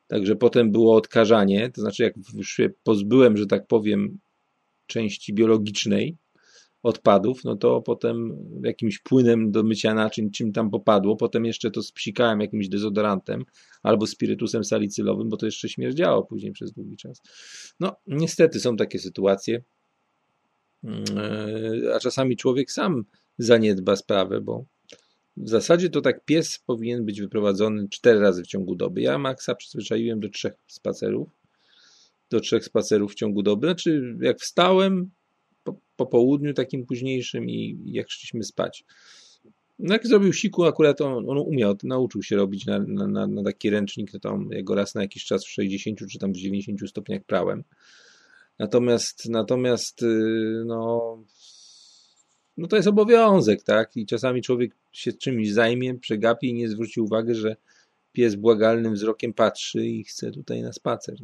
Także 0.07 0.37
potem 0.37 0.73
było 0.73 0.97
odkażanie, 0.97 1.71
to 1.71 1.81
znaczy 1.81 2.03
jak 2.03 2.15
już 2.35 2.51
się 2.51 2.71
pozbyłem, 2.83 3.37
że 3.37 3.47
tak 3.47 3.67
powiem, 3.67 4.19
części 4.87 5.35
biologicznej, 5.35 6.17
odpadów, 6.83 7.45
no 7.45 7.57
to 7.57 7.83
potem 7.83 8.37
jakimś 8.65 8.99
płynem 8.99 9.51
do 9.51 9.63
mycia 9.63 9.95
naczyń, 9.95 10.31
czym 10.31 10.53
tam 10.53 10.71
popadło, 10.71 11.17
potem 11.17 11.45
jeszcze 11.45 11.71
to 11.71 11.83
spsikałem 11.83 12.41
jakimś 12.41 12.69
dezodorantem 12.69 13.45
albo 13.83 14.07
spirytusem 14.07 14.65
salicylowym, 14.65 15.29
bo 15.29 15.37
to 15.37 15.47
jeszcze 15.47 15.69
śmierdziało 15.69 16.23
później 16.23 16.53
przez 16.53 16.73
długi 16.73 16.97
czas. 16.97 17.23
No, 17.81 17.97
niestety 18.07 18.61
są 18.61 18.77
takie 18.77 18.99
sytuacje, 18.99 19.63
mm, 20.85 21.05
a 21.95 21.99
czasami 21.99 22.37
człowiek 22.37 22.73
sam 22.73 23.05
zaniedba 23.39 23.97
sprawę, 23.97 24.41
bo 24.41 24.65
w 25.37 25.49
zasadzie 25.49 25.91
to 25.91 26.01
tak 26.01 26.25
pies 26.25 26.59
powinien 26.59 27.05
być 27.05 27.21
wyprowadzony 27.21 27.89
cztery 27.89 28.21
razy 28.21 28.43
w 28.43 28.47
ciągu 28.47 28.75
doby. 28.75 29.01
Ja 29.01 29.19
Maxa 29.19 29.55
przyzwyczaiłem 29.55 30.21
do 30.21 30.29
trzech 30.29 30.55
spacerów, 30.67 31.29
do 32.31 32.41
trzech 32.41 32.65
spacerów 32.65 33.13
w 33.13 33.15
ciągu 33.15 33.43
doby. 33.43 33.67
Znaczy, 33.67 34.17
jak 34.21 34.41
wstałem, 34.41 35.11
po, 35.65 35.77
po 35.97 36.07
południu 36.07 36.55
takim 36.55 36.87
późniejszym 36.87 37.51
i, 37.51 37.79
jak 37.85 38.11
szliśmy 38.11 38.45
spać. 38.45 38.85
No 39.79 39.93
jak 39.93 40.07
zrobił 40.07 40.33
siku, 40.33 40.65
akurat 40.65 41.01
on, 41.01 41.31
on 41.31 41.39
umiał, 41.39 41.77
nauczył 41.83 42.23
się 42.23 42.37
robić 42.37 42.67
na, 42.67 42.79
na, 42.79 43.27
na 43.27 43.43
taki 43.43 43.71
ręcznik, 43.71 44.11
to 44.11 44.21
tam 44.21 44.49
jego 44.53 44.75
raz 44.75 44.95
na 44.95 45.03
jakiś 45.03 45.25
czas 45.25 45.45
w 45.45 45.49
60 45.49 45.99
czy 46.11 46.19
tam 46.19 46.33
w 46.33 46.37
90 46.37 46.91
stopniach 46.91 47.23
prałem. 47.25 47.65
Natomiast, 48.59 49.29
natomiast 49.29 50.03
y, 50.03 50.63
no, 50.67 51.19
no 52.57 52.67
to 52.67 52.77
jest 52.77 52.89
obowiązek, 52.89 53.63
tak? 53.63 53.97
I 53.97 54.07
czasami 54.07 54.43
człowiek 54.43 54.77
się 54.93 55.13
czymś 55.13 55.53
zajmie, 55.53 55.95
przegapi 55.95 56.49
i 56.49 56.55
nie 56.55 56.69
zwróci 56.69 57.01
uwagi, 57.01 57.35
że 57.35 57.57
pies 58.13 58.35
błagalnym 58.35 58.95
wzrokiem 58.95 59.33
patrzy 59.35 59.87
i 59.87 60.05
chce 60.05 60.31
tutaj 60.31 60.63
na 60.63 60.73
spacer. 60.73 61.15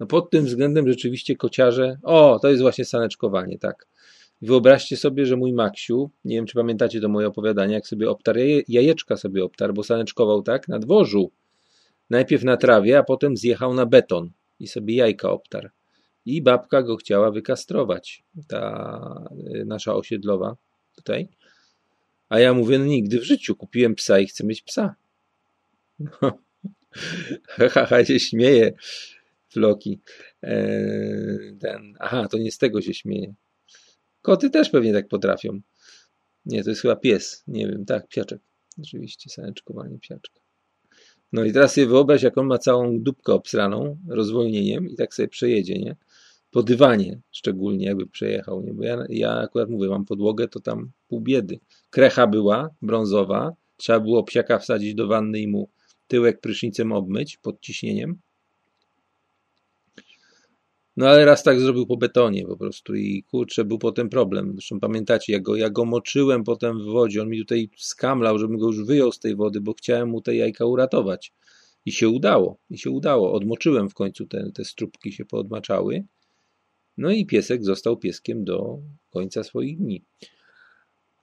No 0.00 0.06
pod 0.06 0.30
tym 0.30 0.44
względem 0.44 0.88
rzeczywiście 0.88 1.36
kociarze, 1.36 1.98
o, 2.02 2.38
to 2.42 2.48
jest 2.48 2.62
właśnie 2.62 2.84
saneczkowanie, 2.84 3.58
tak. 3.58 3.86
Wyobraźcie 4.42 4.96
sobie, 4.96 5.26
że 5.26 5.36
mój 5.36 5.52
Maksiu, 5.52 6.10
nie 6.24 6.36
wiem 6.36 6.46
czy 6.46 6.54
pamiętacie 6.54 7.00
to 7.00 7.08
moje 7.08 7.26
opowiadanie, 7.26 7.74
jak 7.74 7.86
sobie 7.86 8.10
obtarł, 8.10 8.38
jajeczka 8.68 9.16
sobie 9.16 9.44
obtarł, 9.44 9.74
bo 9.74 9.82
saneczkował 9.82 10.42
tak, 10.42 10.68
na 10.68 10.78
dworzu. 10.78 11.30
Najpierw 12.10 12.44
na 12.44 12.56
trawie, 12.56 12.98
a 12.98 13.02
potem 13.02 13.36
zjechał 13.36 13.74
na 13.74 13.86
beton 13.86 14.30
i 14.60 14.66
sobie 14.66 14.96
jajka 14.96 15.30
obtarł. 15.30 15.68
I 16.28 16.42
babka 16.42 16.82
go 16.82 16.96
chciała 16.96 17.30
wykastrować, 17.30 18.22
ta 18.48 19.28
y, 19.54 19.64
nasza 19.64 19.94
osiedlowa 19.94 20.56
tutaj. 20.96 21.28
A 22.28 22.38
ja 22.40 22.54
mówię, 22.54 22.78
no 22.78 22.84
nigdy 22.84 23.20
w 23.20 23.24
życiu 23.24 23.56
kupiłem 23.56 23.94
psa 23.94 24.18
i 24.18 24.26
chcę 24.26 24.46
mieć 24.46 24.62
psa. 24.62 24.94
No. 25.98 26.38
Haha, 27.74 28.04
się 28.04 28.20
śmieje 28.20 28.72
Floki. 29.48 30.00
Eee, 30.42 31.56
ten, 31.60 31.94
aha, 32.00 32.28
to 32.30 32.38
nie 32.38 32.52
z 32.52 32.58
tego 32.58 32.82
się 32.82 32.94
śmieje. 32.94 33.34
Koty 34.22 34.50
też 34.50 34.70
pewnie 34.70 34.92
tak 34.92 35.08
potrafią. 35.08 35.60
Nie, 36.46 36.64
to 36.64 36.70
jest 36.70 36.82
chyba 36.82 36.96
pies. 36.96 37.44
Nie 37.46 37.68
wiem, 37.68 37.84
tak, 37.84 38.06
psiaczek. 38.06 38.40
Oczywiście, 38.78 39.30
saneczkowanie 39.30 39.98
psiaczka. 39.98 40.40
No 41.32 41.44
i 41.44 41.52
teraz 41.52 41.74
sobie 41.74 41.86
wyobraź, 41.86 42.22
jak 42.22 42.38
on 42.38 42.46
ma 42.46 42.58
całą 42.58 43.00
dupkę 43.00 43.32
obsraną 43.32 43.98
rozwolnieniem 44.08 44.88
i 44.88 44.96
tak 44.96 45.14
sobie 45.14 45.28
przejedzie, 45.28 45.78
nie? 45.78 45.96
Po 46.58 46.62
dywanie 46.62 47.20
szczególnie, 47.30 47.86
jakby 47.86 48.06
przejechał, 48.06 48.62
nie? 48.62 48.74
Bo 48.74 48.84
ja, 48.84 49.04
ja 49.08 49.32
akurat 49.32 49.70
mówię, 49.70 49.88
mam 49.88 50.04
podłogę, 50.04 50.48
to 50.48 50.60
tam 50.60 50.90
pół 51.08 51.20
biedy. 51.20 51.60
Krecha 51.90 52.26
była, 52.26 52.70
brązowa, 52.82 53.52
trzeba 53.76 54.00
było 54.00 54.24
psiaka 54.24 54.58
wsadzić 54.58 54.94
do 54.94 55.06
wanny 55.06 55.40
i 55.40 55.48
mu 55.48 55.68
tyłek 56.08 56.40
prysznicem 56.40 56.92
obmyć 56.92 57.36
pod 57.36 57.60
ciśnieniem. 57.60 58.18
No 60.96 61.08
ale 61.08 61.24
raz 61.24 61.42
tak 61.42 61.60
zrobił 61.60 61.86
po 61.86 61.96
betonie 61.96 62.46
po 62.46 62.56
prostu 62.56 62.94
i 62.94 63.22
kurczę, 63.22 63.64
był 63.64 63.78
potem 63.78 64.08
problem. 64.08 64.52
Zresztą 64.52 64.80
pamiętacie, 64.80 65.32
ja 65.32 65.40
go, 65.40 65.56
ja 65.56 65.70
go 65.70 65.84
moczyłem 65.84 66.44
potem 66.44 66.78
w 66.78 66.84
wodzie, 66.84 67.22
on 67.22 67.28
mi 67.28 67.38
tutaj 67.38 67.70
skamlał, 67.76 68.38
żebym 68.38 68.58
go 68.58 68.66
już 68.66 68.84
wyjął 68.84 69.12
z 69.12 69.18
tej 69.18 69.36
wody, 69.36 69.60
bo 69.60 69.74
chciałem 69.74 70.08
mu 70.08 70.20
te 70.20 70.36
jajka 70.36 70.64
uratować. 70.64 71.32
I 71.86 71.92
się 71.92 72.08
udało, 72.08 72.58
i 72.70 72.78
się 72.78 72.90
udało. 72.90 73.32
Odmoczyłem 73.32 73.88
w 73.90 73.94
końcu, 73.94 74.26
te, 74.26 74.50
te 74.54 74.64
strubki 74.64 75.12
się 75.12 75.24
poodmaczały. 75.24 76.04
No 76.98 77.10
i 77.10 77.26
piesek 77.26 77.64
został 77.64 77.96
pieskiem 77.96 78.44
do 78.44 78.78
końca 79.10 79.44
swoich 79.44 79.78
dni. 79.78 80.04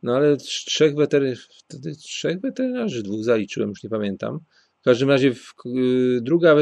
No 0.03 0.15
ale 0.15 0.37
trzech, 0.37 0.95
wetery, 0.95 1.35
wtedy 1.35 1.95
trzech 1.95 2.41
weterynarzy, 2.41 3.03
dwóch 3.03 3.23
zaliczyłem, 3.23 3.69
już 3.69 3.83
nie 3.83 3.89
pamiętam. 3.89 4.39
W 4.81 4.83
każdym 4.83 5.09
razie 5.09 5.33
w, 5.33 5.53
y, 5.65 6.21
druga 6.21 6.55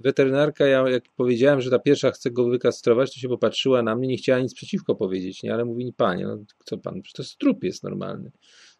weterynarka, 0.00 0.66
ja 0.66 0.88
jak 0.88 1.04
powiedziałem, 1.16 1.60
że 1.60 1.70
ta 1.70 1.78
pierwsza 1.78 2.10
chce 2.10 2.30
go 2.30 2.48
wykastrować, 2.48 3.14
to 3.14 3.20
się 3.20 3.28
popatrzyła 3.28 3.82
na 3.82 3.96
mnie, 3.96 4.08
nie 4.08 4.16
chciała 4.16 4.40
nic 4.40 4.54
przeciwko 4.54 4.94
powiedzieć, 4.94 5.42
nie? 5.42 5.54
ale 5.54 5.64
mówi, 5.64 5.92
panie, 5.96 6.26
no 6.26 6.38
co 6.64 6.78
pan, 6.78 7.02
to 7.14 7.24
strup 7.24 7.64
jest 7.64 7.82
normalny. 7.82 8.30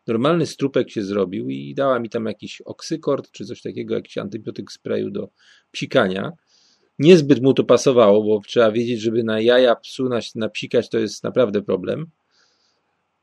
Normalny 0.06 0.46
strupek 0.46 0.90
się 0.90 1.02
zrobił 1.02 1.48
i 1.48 1.74
dała 1.74 1.98
mi 1.98 2.10
tam 2.10 2.26
jakiś 2.26 2.60
oksykord, 2.60 3.30
czy 3.30 3.44
coś 3.44 3.62
takiego, 3.62 3.94
jakiś 3.94 4.18
antybiotyk 4.18 4.72
sprayu 4.72 5.10
do 5.10 5.28
psikania. 5.72 6.32
Niezbyt 7.00 7.42
mu 7.42 7.54
to 7.54 7.64
pasowało, 7.64 8.22
bo 8.24 8.40
trzeba 8.46 8.72
wiedzieć, 8.72 9.00
żeby 9.00 9.24
na 9.24 9.40
jaja 9.40 9.76
psu 9.76 10.08
napsikać 10.34 10.88
to 10.88 10.98
jest 10.98 11.24
naprawdę 11.24 11.62
problem. 11.62 12.06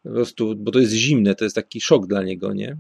Po 0.03 0.09
prostu, 0.09 0.55
bo 0.55 0.71
to 0.71 0.79
jest 0.79 0.93
zimne, 0.93 1.35
to 1.35 1.43
jest 1.43 1.55
taki 1.55 1.81
szok 1.81 2.07
dla 2.07 2.23
niego, 2.23 2.53
nie? 2.53 2.77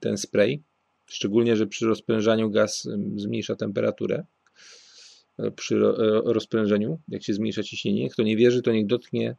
Ten 0.00 0.16
spray. 0.16 0.62
Szczególnie, 1.06 1.56
że 1.56 1.66
przy 1.66 1.86
rozprężaniu 1.86 2.50
gaz 2.50 2.88
zmniejsza 3.16 3.56
temperaturę. 3.56 4.24
E, 5.38 5.50
przy 5.50 5.76
e, 5.76 6.20
rozprężeniu, 6.24 7.00
jak 7.08 7.22
się 7.22 7.34
zmniejsza 7.34 7.62
ciśnienie. 7.62 8.10
Kto 8.10 8.22
nie 8.22 8.36
wierzy, 8.36 8.62
to 8.62 8.72
niech 8.72 8.86
dotknie 8.86 9.36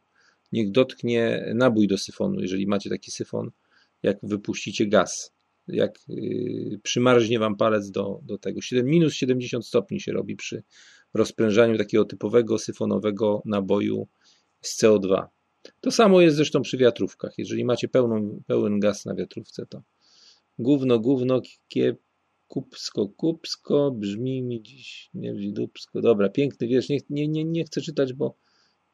niech 0.52 0.70
dotknie 0.70 1.52
nabój 1.54 1.88
do 1.88 1.98
syfonu, 1.98 2.40
jeżeli 2.40 2.66
macie 2.66 2.90
taki 2.90 3.10
syfon, 3.10 3.50
jak 4.02 4.18
wypuścicie 4.22 4.86
gaz. 4.86 5.32
Jak 5.68 5.98
yy, 6.08 6.80
przymarznie 6.82 7.38
wam 7.38 7.56
palec 7.56 7.90
do, 7.90 8.20
do 8.22 8.38
tego. 8.38 8.60
7, 8.60 8.86
minus 8.86 9.14
70 9.14 9.66
stopni 9.66 10.00
się 10.00 10.12
robi 10.12 10.36
przy 10.36 10.62
rozprężaniu 11.14 11.78
takiego 11.78 12.04
typowego 12.04 12.58
syfonowego 12.58 13.42
naboju 13.44 14.08
z 14.60 14.82
CO2. 14.82 15.26
To 15.80 15.90
samo 15.90 16.20
jest 16.20 16.36
zresztą 16.36 16.62
przy 16.62 16.76
wiatrówkach. 16.76 17.32
Jeżeli 17.38 17.64
macie 17.64 17.88
pełną, 17.88 18.42
pełen 18.46 18.80
gaz 18.80 19.04
na 19.04 19.14
wiatrówce, 19.14 19.66
to 19.66 19.82
gówno, 20.58 20.98
gówno, 20.98 21.40
kiep, 21.68 22.00
kupsko, 22.48 23.08
kupsko, 23.08 23.90
brzmi 23.90 24.42
mi 24.42 24.62
dziś 24.62 25.10
nie 25.14 25.52
dupsko. 25.52 26.00
Dobra, 26.00 26.28
piękny 26.28 26.68
wiersz. 26.68 26.88
Nie, 26.88 26.98
nie, 27.10 27.28
nie, 27.28 27.44
nie 27.44 27.64
chcę 27.64 27.80
czytać, 27.80 28.12
bo 28.12 28.36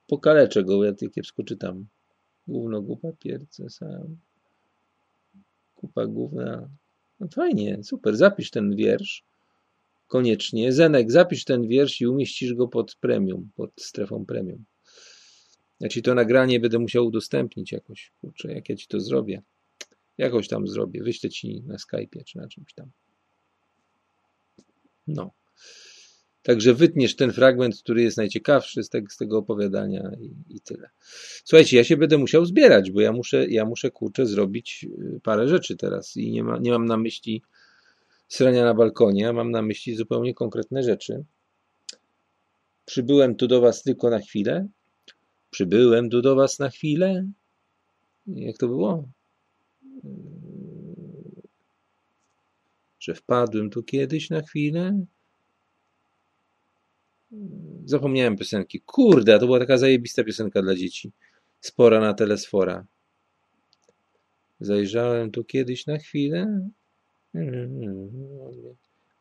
pokaleczę 0.06 0.64
go, 0.64 0.84
ja 0.84 0.92
kiepsko 1.14 1.42
czytam. 1.42 1.87
Gówno, 2.46 2.82
gupa, 2.82 3.12
pierce 3.12 3.70
sam. 3.70 4.16
Kupa 5.85 6.07
gówna. 6.07 6.68
No 7.20 7.29
fajnie, 7.29 7.85
super. 7.85 8.16
Zapisz 8.16 8.51
ten 8.51 8.77
wiersz. 8.77 9.25
Koniecznie. 10.07 10.73
Zenek, 10.73 11.11
zapisz 11.11 11.44
ten 11.44 11.68
wiersz 11.68 12.01
i 12.01 12.07
umieścisz 12.07 12.55
go 12.55 12.68
pod 12.68 12.94
premium, 12.94 13.51
pod 13.57 13.70
strefą 13.81 14.27
premium. 14.27 14.64
Ja 15.81 15.88
ci 15.88 16.03
to 16.03 16.14
nagranie 16.14 16.61
będę 16.61 16.79
musiał 16.79 17.07
udostępnić 17.07 17.73
jakoś. 17.73 18.12
Kurczę, 18.20 18.53
jak 18.53 18.68
ja 18.68 18.77
ci 18.77 18.87
to 18.87 19.01
zrobię. 19.01 19.42
Jakoś 20.18 20.49
tam 20.49 20.68
zrobię. 20.68 21.03
Wyślę 21.03 21.31
ci 21.31 21.62
na 21.62 21.77
Skype'ie 21.77 22.25
czy 22.25 22.38
na 22.38 22.49
czymś 22.49 22.75
tam. 22.75 22.90
No. 25.07 25.31
Także 26.44 26.74
wytniesz 26.74 27.16
ten 27.16 27.33
fragment, 27.33 27.78
który 27.83 28.02
jest 28.02 28.16
najciekawszy 28.16 28.83
z 28.83 28.88
tego, 28.88 29.11
z 29.11 29.16
tego 29.16 29.38
opowiadania 29.38 30.11
i, 30.20 30.57
i, 30.57 30.61
tyle. 30.61 30.88
Słuchajcie, 31.44 31.76
ja 31.76 31.85
się 31.85 31.96
będę 31.96 32.18
musiał 32.18 32.44
zbierać, 32.44 32.90
bo 32.90 33.00
ja 33.00 33.12
muszę, 33.12 33.46
ja 33.46 33.64
muszę 33.64 33.90
kurczę 33.90 34.26
zrobić 34.26 34.87
y, 35.16 35.20
parę 35.22 35.48
rzeczy 35.48 35.76
teraz 35.76 36.16
i 36.16 36.30
nie, 36.30 36.44
ma, 36.44 36.59
nie 36.59 36.70
mam 36.70 36.87
na 36.87 36.96
myśli 36.96 37.42
srania 38.28 38.64
na 38.64 38.74
balkonie, 38.74 39.28
a 39.28 39.33
mam 39.33 39.50
na 39.50 39.62
myśli 39.62 39.96
zupełnie 39.96 40.35
konkretne 40.35 40.83
rzeczy. 40.83 41.24
Przybyłem 42.85 43.37
tu 43.37 43.46
do 43.46 43.61
Was 43.61 43.83
tylko 43.83 44.11
na 44.11 44.18
chwilę. 44.18 44.68
Przybyłem 45.50 46.11
tu 46.11 46.22
do 46.22 46.37
Was 46.37 46.59
na 46.59 46.70
chwilę. 46.70 47.26
Jak 48.26 48.59
to 48.59 48.68
było? 48.68 49.09
Że 53.00 53.14
wpadłem 53.14 53.70
tu 53.70 53.83
kiedyś 53.83 54.30
na 54.30 54.42
chwilę. 54.42 55.04
Zapomniałem 57.85 58.37
piosenki. 58.37 58.81
Kurde, 58.81 59.38
to 59.38 59.47
była 59.47 59.59
taka 59.59 59.79
zajebista 59.79 60.25
piosenka 60.25 60.62
dla 60.62 60.75
dzieci. 60.75 61.12
Spora 61.61 62.01
na 62.01 62.14
telesfora. 62.14 62.87
Zajrzałem 64.61 65.31
tu 65.31 65.44
kiedyś 65.44 65.87
na 65.87 65.99
chwilę. 65.99 66.68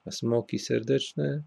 A 0.05 0.11
smoki 0.11 0.59
serdeczne 0.59 1.43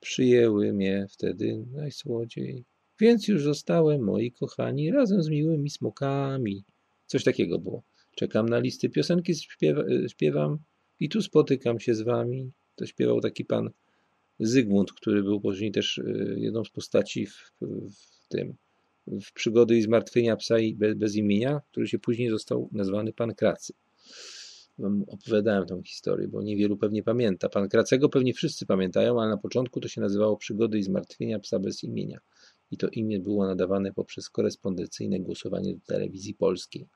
przyjęły 0.00 0.72
mnie 0.72 1.06
wtedy 1.10 1.64
najsłodziej. 1.72 2.64
Więc 3.00 3.28
już 3.28 3.42
zostałem, 3.42 4.02
moi 4.02 4.32
kochani, 4.32 4.90
razem 4.90 5.22
z 5.22 5.28
miłymi 5.28 5.70
smokami. 5.70 6.64
Coś 7.06 7.24
takiego 7.24 7.58
było. 7.58 7.82
Czekam 8.16 8.48
na 8.48 8.58
listy 8.58 8.88
piosenki, 8.88 9.34
śpiewa, 9.34 9.82
śpiewam 10.08 10.58
i 11.00 11.08
tu 11.08 11.22
spotykam 11.22 11.80
się 11.80 11.94
z 11.94 12.02
wami. 12.02 12.50
To 12.74 12.86
śpiewał 12.86 13.20
taki 13.20 13.44
pan 13.44 13.70
Zygmunt, 14.40 14.92
który 14.92 15.22
był 15.22 15.40
później 15.40 15.72
też 15.72 15.98
y, 15.98 16.36
jedną 16.38 16.64
z 16.64 16.70
postaci 16.70 17.26
w, 17.26 17.52
w 17.60 18.28
tym 18.28 18.56
w 19.06 19.32
przygody 19.32 19.76
i 19.76 19.82
zmartwienia 19.82 20.36
psa 20.36 20.58
i 20.58 20.74
bez, 20.74 20.94
bez 20.94 21.14
imienia, 21.14 21.60
który 21.70 21.88
się 21.88 21.98
później 21.98 22.30
został 22.30 22.68
nazwany 22.72 23.12
pan 23.12 23.34
Kracy. 23.34 23.72
Opowiadałem 25.06 25.66
tą 25.66 25.82
historię, 25.82 26.28
bo 26.28 26.42
niewielu 26.42 26.76
pewnie 26.76 27.02
pamięta. 27.02 27.48
Pan 27.48 27.68
Kracego 27.68 28.08
pewnie 28.08 28.34
wszyscy 28.34 28.66
pamiętają, 28.66 29.20
ale 29.20 29.30
na 29.30 29.36
początku 29.36 29.80
to 29.80 29.88
się 29.88 30.00
nazywało 30.00 30.36
Przygody 30.36 30.78
i 30.78 30.82
zmartwienia 30.82 31.38
psa 31.38 31.58
bez 31.58 31.84
imienia. 31.84 32.20
I 32.70 32.76
to 32.76 32.88
imię 32.88 33.20
było 33.20 33.46
nadawane 33.46 33.92
poprzez 33.92 34.30
korespondencyjne 34.30 35.20
głosowanie 35.20 35.74
do 35.74 35.80
telewizji 35.86 36.34
polskiej. 36.34 36.88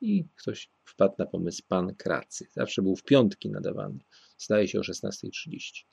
I 0.00 0.24
ktoś 0.36 0.70
wpadł 0.84 1.14
na 1.18 1.26
pomysł 1.26 1.62
pan 1.68 1.94
Kracy. 1.94 2.46
Zawsze 2.52 2.82
był 2.82 2.96
w 2.96 3.02
piątki 3.02 3.50
nadawany. 3.50 3.98
Zdaje 4.38 4.68
się 4.68 4.78
o 4.78 4.82
16.30 4.82 5.84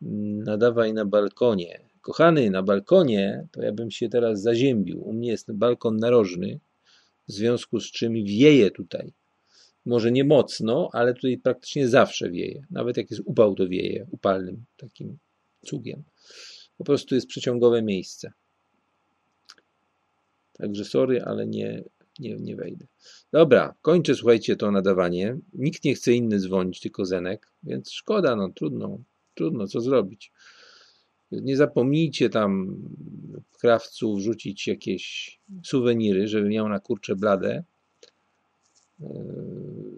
nadawaj 0.00 0.94
na 0.94 1.04
balkonie. 1.04 1.80
Kochany, 2.00 2.50
na 2.50 2.62
balkonie 2.62 3.46
to 3.52 3.62
ja 3.62 3.72
bym 3.72 3.90
się 3.90 4.08
teraz 4.08 4.42
zaziębił. 4.42 5.08
U 5.08 5.12
mnie 5.12 5.28
jest 5.28 5.52
balkon 5.52 5.96
narożny, 5.96 6.60
w 7.28 7.32
związku 7.32 7.80
z 7.80 7.90
czym 7.90 8.14
wieje 8.14 8.70
tutaj. 8.70 9.12
Może 9.86 10.12
nie 10.12 10.24
mocno, 10.24 10.88
ale 10.92 11.14
tutaj 11.14 11.38
praktycznie 11.38 11.88
zawsze 11.88 12.30
wieje. 12.30 12.66
Nawet 12.70 12.96
jak 12.96 13.10
jest 13.10 13.22
upał, 13.26 13.54
to 13.54 13.68
wieje 13.68 14.06
upalnym 14.10 14.64
takim 14.76 15.18
cugiem. 15.64 16.02
Po 16.78 16.84
prostu 16.84 17.14
jest 17.14 17.26
przeciągowe 17.26 17.82
miejsce. 17.82 18.32
Także 20.52 20.84
sorry, 20.84 21.22
ale 21.22 21.46
nie, 21.46 21.84
nie, 22.18 22.36
nie 22.36 22.56
wejdę. 22.56 22.86
Dobra, 23.32 23.74
kończę, 23.82 24.14
słuchajcie, 24.14 24.56
to 24.56 24.70
nadawanie. 24.70 25.38
Nikt 25.52 25.84
nie 25.84 25.94
chce 25.94 26.12
inny 26.12 26.38
dzwonić, 26.38 26.80
tylko 26.80 27.04
Zenek, 27.04 27.52
więc 27.62 27.90
szkoda, 27.90 28.36
no 28.36 28.48
trudno. 28.48 28.98
Trudno, 29.34 29.66
co 29.66 29.80
zrobić. 29.80 30.32
Nie 31.32 31.56
zapomnijcie 31.56 32.30
tam 32.30 32.76
w 33.50 33.58
krawcu 33.58 34.16
wrzucić 34.16 34.66
jakieś 34.66 35.38
suweniry, 35.64 36.28
żeby 36.28 36.48
miał 36.48 36.68
na 36.68 36.80
kurcze 36.80 37.16
blade. 37.16 37.64
E, 39.00 39.06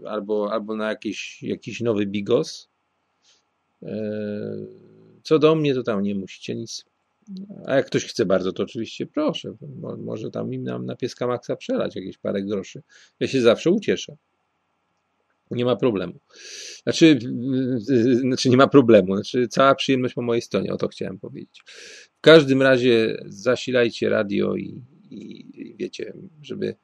albo, 0.07 0.53
albo 0.53 0.77
na 0.77 0.89
jakiś, 0.89 1.43
jakiś 1.43 1.81
nowy 1.81 2.07
bigos. 2.07 2.69
E, 3.83 3.97
co 5.23 5.39
do 5.39 5.55
mnie, 5.55 5.75
to 5.75 5.83
tam 5.83 6.03
nie 6.03 6.15
musicie 6.15 6.55
nic. 6.55 6.85
A 7.67 7.75
jak 7.75 7.87
ktoś 7.87 8.05
chce 8.05 8.27
bardzo, 8.27 8.53
to 8.53 8.63
oczywiście 8.63 9.07
proszę. 9.07 9.55
Może 9.99 10.31
tam 10.31 10.55
im 10.55 10.63
nam 10.63 10.87
na 10.87 10.97
pieska 10.97 11.27
Maxa 11.27 11.57
przelać 11.57 11.97
jakieś 11.97 12.19
parę 12.19 12.43
groszy. 12.43 12.83
Ja 13.21 13.29
się 13.29 13.41
zawsze 13.41 13.71
ucieszę. 13.71 14.17
Nie 15.51 15.65
ma 15.65 15.77
problemu. 15.77 16.21
Znaczy, 16.83 17.19
znaczy 18.21 18.51
nie 18.51 18.57
ma 18.57 18.69
problemu. 18.69 19.15
Znaczy, 19.15 19.49
cała 19.49 19.75
przyjemność 19.75 20.15
po 20.15 20.23
mojej 20.23 20.43
stronie, 20.43 20.73
o 20.73 20.77
to 20.77 20.89
chciałem 20.89 21.19
powiedzieć. 21.19 21.63
W 22.17 22.21
każdym 22.21 22.63
razie 22.63 23.17
zasilajcie 23.27 24.09
radio 24.09 24.57
i, 24.57 24.83
i 25.11 25.75
wiecie, 25.79 26.13
żeby 26.43 26.75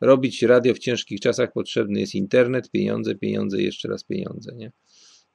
robić 0.00 0.42
radio 0.42 0.74
w 0.74 0.78
ciężkich 0.78 1.20
czasach 1.20 1.52
potrzebny 1.52 2.00
jest 2.00 2.14
internet, 2.14 2.70
pieniądze, 2.70 3.14
pieniądze, 3.14 3.62
jeszcze 3.62 3.88
raz 3.88 4.04
pieniądze, 4.04 4.52
nie? 4.56 4.72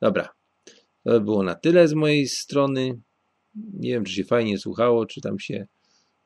Dobra. 0.02 0.30
To 1.04 1.12
by 1.12 1.22
było 1.22 1.44
na 1.44 1.56
tyle 1.56 1.88
z 1.88 1.94
mojej 1.94 2.28
strony. 2.28 3.00
Nie 3.74 3.90
wiem, 3.90 4.04
czy 4.04 4.14
się 4.14 4.24
fajnie 4.24 4.58
słuchało, 4.58 5.06
czy 5.06 5.22
tam 5.22 5.40
się, 5.40 5.68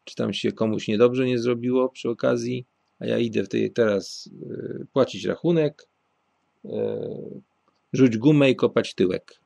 czy 0.03 0.15
tam 0.15 0.33
się 0.33 0.51
komuś 0.51 0.87
niedobrze 0.87 1.25
nie 1.25 1.39
zrobiło 1.39 1.89
przy 1.89 2.09
okazji, 2.09 2.65
a 2.99 3.05
ja 3.05 3.17
idę 3.17 3.43
w 3.43 3.49
tej, 3.49 3.71
teraz 3.71 4.29
y, 4.81 4.87
płacić 4.93 5.25
rachunek 5.25 5.87
rzuć 7.93 8.17
gumę 8.17 8.49
i 8.49 8.55
kopać 8.55 8.93
tyłek. 8.93 9.39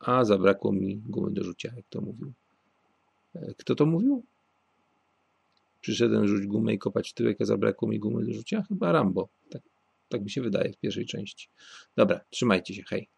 A 0.00 0.24
zabrakło 0.24 0.72
mi 0.72 0.96
gumy 0.96 1.30
do 1.30 1.44
rzucia, 1.44 1.72
jak 1.76 1.84
to 1.90 2.00
mówił. 2.00 2.32
E, 3.34 3.54
kto 3.58 3.74
to 3.74 3.86
mówił? 3.86 4.22
Przyszedłem 5.80 6.28
rzuć 6.28 6.46
gumę 6.46 6.74
i 6.74 6.78
kopać 6.78 7.12
tyłek, 7.12 7.40
a 7.40 7.44
zabrakło 7.44 7.88
mi 7.88 7.98
gumy 7.98 8.24
do 8.26 8.32
rzucia? 8.32 8.62
Chyba 8.68 8.92
Rambo. 8.92 9.28
Tak, 9.50 9.62
tak 10.08 10.22
mi 10.22 10.30
się 10.30 10.42
wydaje 10.42 10.72
w 10.72 10.76
pierwszej 10.76 11.06
części. 11.06 11.48
Dobra, 11.96 12.20
trzymajcie 12.30 12.74
się, 12.74 12.82
hej. 12.82 13.08